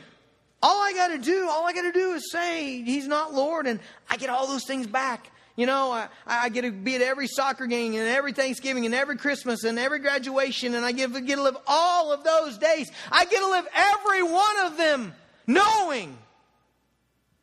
[0.64, 3.68] All I got to do, all I got to do is say he's not Lord,
[3.68, 3.80] and
[4.10, 5.30] I get all those things back.
[5.56, 8.94] You know, I, I get to be at every soccer game and every Thanksgiving and
[8.94, 12.92] every Christmas and every graduation, and I get, get to live all of those days.
[13.10, 15.14] I get to live every one of them
[15.48, 16.18] knowing,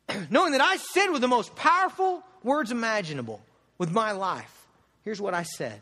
[0.29, 3.41] knowing that I said with the most powerful words imaginable
[3.79, 4.67] with my life.
[5.03, 5.81] Here's what I said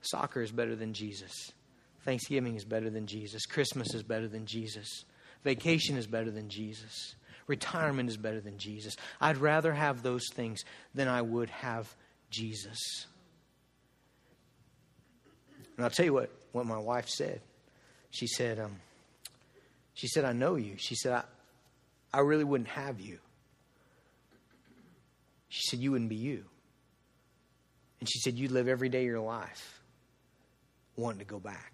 [0.00, 1.52] Soccer is better than Jesus.
[2.04, 3.46] Thanksgiving is better than Jesus.
[3.46, 5.04] Christmas is better than Jesus.
[5.44, 7.14] Vacation is better than Jesus.
[7.52, 8.96] Retirement is better than Jesus.
[9.20, 11.94] I'd rather have those things than I would have
[12.30, 13.06] Jesus.
[15.76, 17.42] And I'll tell you what, what my wife said.
[18.10, 18.76] She said, um,
[19.92, 20.76] she said, I know you.
[20.78, 21.24] She said, I,
[22.14, 23.18] I really wouldn't have you.
[25.50, 26.46] She said, You wouldn't be you.
[28.00, 29.82] And she said, You'd live every day of your life
[30.96, 31.71] wanting to go back.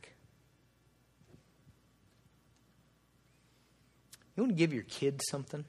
[4.38, 5.64] You want to give your kids something?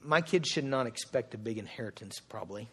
[0.00, 2.70] My kids should not expect a big inheritance, probably,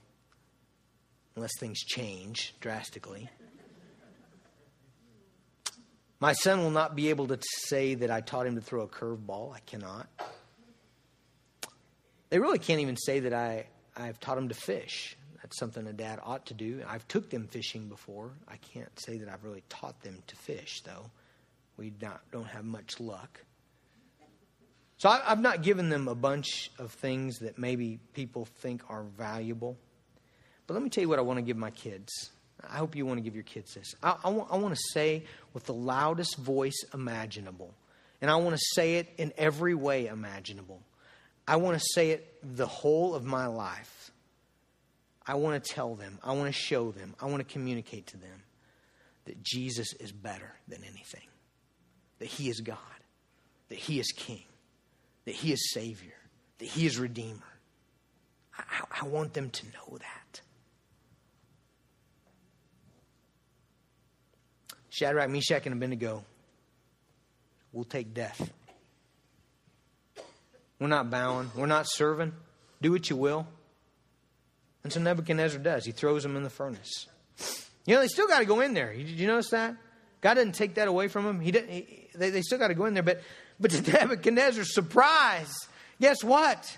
[1.36, 3.30] unless things change drastically.
[6.22, 8.88] My son will not be able to say that I taught him to throw a
[8.88, 9.54] curveball.
[9.54, 10.08] I cannot.
[12.30, 13.66] They really can't even say that I,
[13.98, 15.18] I've taught him to fish.
[15.42, 16.84] That's something a dad ought to do.
[16.88, 18.32] I've took them fishing before.
[18.48, 21.12] I can't say that I've really taught them to fish, though
[21.78, 23.40] we not, don't have much luck.
[24.98, 29.04] So I, I've not given them a bunch of things that maybe people think are
[29.04, 29.78] valuable.
[30.68, 32.32] But let me tell you what I want to give my kids.
[32.70, 33.96] I hope you want to give your kids this.
[34.02, 37.74] I, I, want, I want to say with the loudest voice imaginable,
[38.22, 40.82] and I want to say it in every way imaginable.
[41.48, 44.12] I want to say it the whole of my life.
[45.26, 48.18] I want to tell them, I want to show them, I want to communicate to
[48.18, 48.44] them
[49.26, 51.28] that Jesus is better than anything,
[52.24, 52.78] that He is God,
[53.68, 54.46] that He is King,
[55.26, 56.14] that He is Savior,
[56.60, 57.44] that He is Redeemer.
[58.58, 58.64] I,
[59.02, 60.42] I want them to know that.
[64.90, 66.24] Shadrach, Meshach, and Abednego
[67.74, 68.50] will take death.
[70.80, 71.52] We're not bowing.
[71.58, 72.32] We're not serving.
[72.82, 73.46] Do what you will.
[74.86, 75.84] And so Nebuchadnezzar does.
[75.84, 77.06] He throws them in the furnace.
[77.86, 78.94] You know, they still got to go in there.
[78.94, 79.76] Did you notice that?
[80.22, 81.42] God didn't take that away from them.
[81.42, 81.70] He didn't.
[81.70, 83.04] He, they, they still got to go in there.
[83.04, 83.22] But,
[83.60, 85.54] but to Nebuchadnezzar's surprise,
[86.00, 86.78] guess what?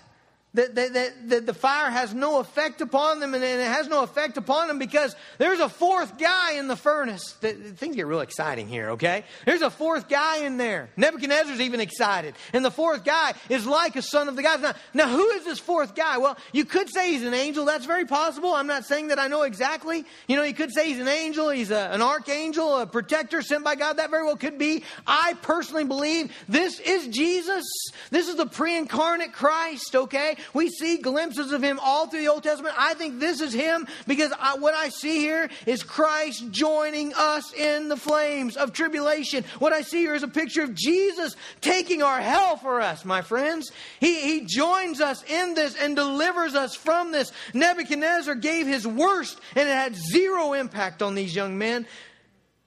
[0.56, 4.36] That, that, that, the fire has no effect upon them and it has no effect
[4.36, 7.32] upon them because there's a fourth guy in the furnace.
[7.32, 9.24] things get real exciting here, okay?
[9.44, 10.90] There's a fourth guy in there.
[10.96, 12.34] Nebuchadnezzar's even excited.
[12.52, 14.62] And the fourth guy is like a son of the gods.
[14.62, 16.18] Now, now, who is this fourth guy?
[16.18, 17.64] Well, you could say he's an angel.
[17.64, 18.54] That's very possible.
[18.54, 20.04] I'm not saying that I know exactly.
[20.26, 23.62] You know, you could say he's an angel, he's a, an archangel, a protector sent
[23.62, 23.98] by God.
[23.98, 24.84] That very well could be.
[25.06, 27.64] I personally believe this is Jesus.
[28.10, 30.36] This is the pre incarnate Christ, okay?
[30.54, 32.74] We see glimpses of him all through the Old Testament.
[32.78, 37.52] I think this is him because I, what I see here is Christ joining us
[37.54, 39.44] in the flames of tribulation.
[39.58, 43.22] What I see here is a picture of Jesus taking our hell for us, my
[43.22, 43.72] friends.
[44.00, 47.32] He, he joins us in this and delivers us from this.
[47.54, 51.86] Nebuchadnezzar gave his worst and it had zero impact on these young men.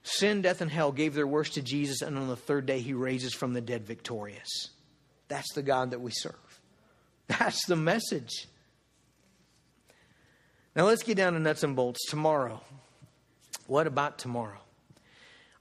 [0.03, 2.93] Sin, death, and hell gave their worst to Jesus, and on the third day, he
[2.93, 4.69] raises from the dead victorious.
[5.27, 6.33] That's the God that we serve.
[7.29, 8.47] That's the message.
[10.75, 12.05] Now let's get down to nuts and bolts.
[12.09, 12.61] Tomorrow.
[13.67, 14.59] What about tomorrow?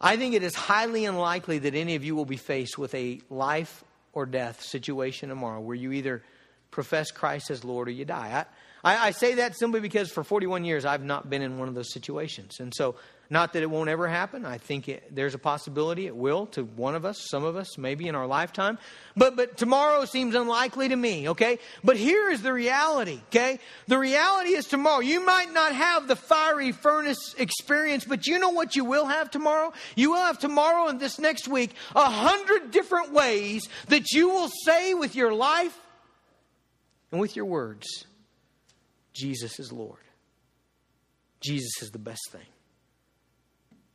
[0.00, 3.20] I think it is highly unlikely that any of you will be faced with a
[3.30, 6.22] life or death situation tomorrow where you either
[6.70, 8.44] profess Christ as Lord or you die.
[8.84, 11.68] I, I, I say that simply because for 41 years I've not been in one
[11.68, 12.60] of those situations.
[12.60, 12.94] And so
[13.30, 14.46] not that it won't ever happen.
[14.46, 17.76] I think it, there's a possibility it will to one of us, some of us,
[17.76, 18.78] maybe in our lifetime.
[19.16, 21.58] But, but tomorrow seems unlikely to me, okay?
[21.84, 23.58] But here is the reality, okay?
[23.86, 25.00] The reality is tomorrow.
[25.00, 29.30] You might not have the fiery furnace experience, but you know what you will have
[29.30, 29.74] tomorrow?
[29.94, 34.48] You will have tomorrow and this next week a hundred different ways that you will
[34.64, 35.78] say with your life
[37.12, 37.86] and with your words,
[39.12, 39.98] Jesus is Lord.
[41.40, 42.46] Jesus is the best thing.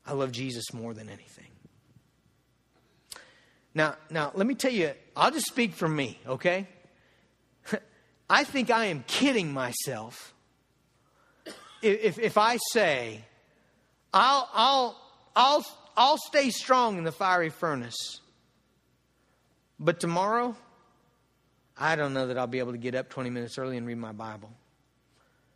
[0.06, 1.48] I love Jesus more than anything.
[3.74, 6.68] Now, now let me tell you, I'll just speak for me, okay?
[8.30, 10.34] I think I am kidding myself
[11.84, 13.22] if, if I say,
[14.14, 15.02] I'll, I'll,
[15.36, 15.66] I'll,
[15.98, 18.22] I'll stay strong in the fiery furnace.
[19.80, 20.56] But tomorrow,
[21.78, 23.98] I don't know that I'll be able to get up 20 minutes early and read
[23.98, 24.52] my Bible.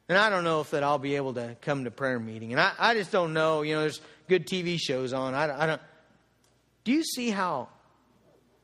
[0.10, 2.52] And I don't know if that I'll be able to come to prayer meeting.
[2.52, 3.62] And I, I just don't know.
[3.62, 5.34] You know, there's good TV shows on.
[5.34, 5.82] I, I don't.
[6.84, 7.70] Do you see how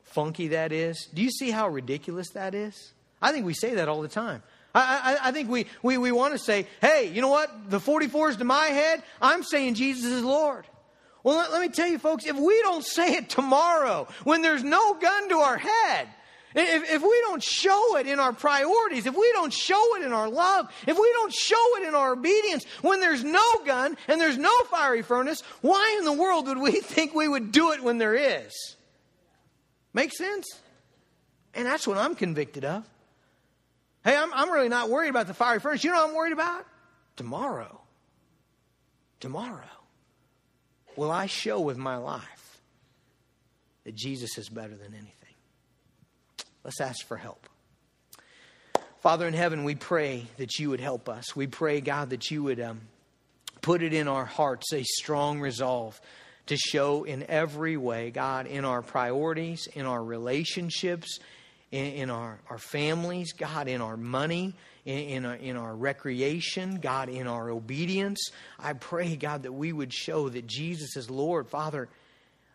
[0.02, 1.08] funky that is?
[1.12, 2.92] Do you see how ridiculous that is?
[3.20, 4.42] I think we say that all the time.
[4.74, 7.70] I, I, I think we, we, we want to say, hey, you know what?
[7.70, 9.02] The 44 is to my head.
[9.22, 10.66] I'm saying Jesus is Lord.
[11.22, 14.64] Well, let, let me tell you, folks, if we don't say it tomorrow when there's
[14.64, 16.08] no gun to our head,
[16.54, 20.12] if, if we don't show it in our priorities, if we don't show it in
[20.12, 24.20] our love, if we don't show it in our obedience, when there's no gun and
[24.20, 27.82] there's no fiery furnace, why in the world would we think we would do it
[27.82, 28.76] when there is?
[29.92, 30.46] Make sense?
[31.54, 32.88] And that's what I'm convicted of.
[34.04, 35.82] Hey, I'm, I'm really not worried about the fiery furnace.
[35.82, 36.66] You know what I'm worried about?
[37.16, 37.80] Tomorrow.
[39.18, 39.62] Tomorrow.
[40.96, 42.60] Will I show with my life
[43.84, 45.23] that Jesus is better than anything?
[46.64, 47.46] Let's ask for help.
[49.00, 51.36] Father in heaven, we pray that you would help us.
[51.36, 52.80] We pray, God, that you would um,
[53.60, 56.00] put it in our hearts a strong resolve
[56.46, 61.18] to show in every way, God, in our priorities, in our relationships,
[61.70, 64.54] in, in our, our families, God, in our money,
[64.86, 68.30] in, in, our, in our recreation, God, in our obedience.
[68.58, 71.48] I pray, God, that we would show that Jesus is Lord.
[71.48, 71.90] Father,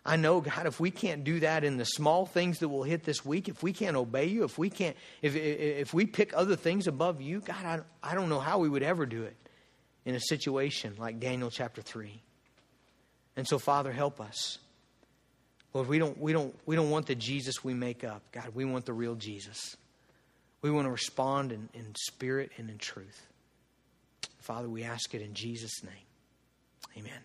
[0.10, 3.03] I know, God, if we can't do that in the small things that will hit
[3.03, 6.55] this week, if we can't obey you, if we can't, if, if we pick other
[6.55, 9.38] things above you, God, I, I don't know how we would ever do it
[10.05, 12.24] in a situation like Daniel chapter 3.
[13.38, 14.57] And so, Father, help us.
[15.76, 18.24] Lord, we don't, we, don't, we don't want the Jesus we make up.
[18.32, 19.78] God, we want the real Jesus.
[20.64, 23.28] We want to respond in, in spirit and in truth.
[24.39, 25.93] Father, we ask it in Jesus' name.
[26.97, 27.20] Amen.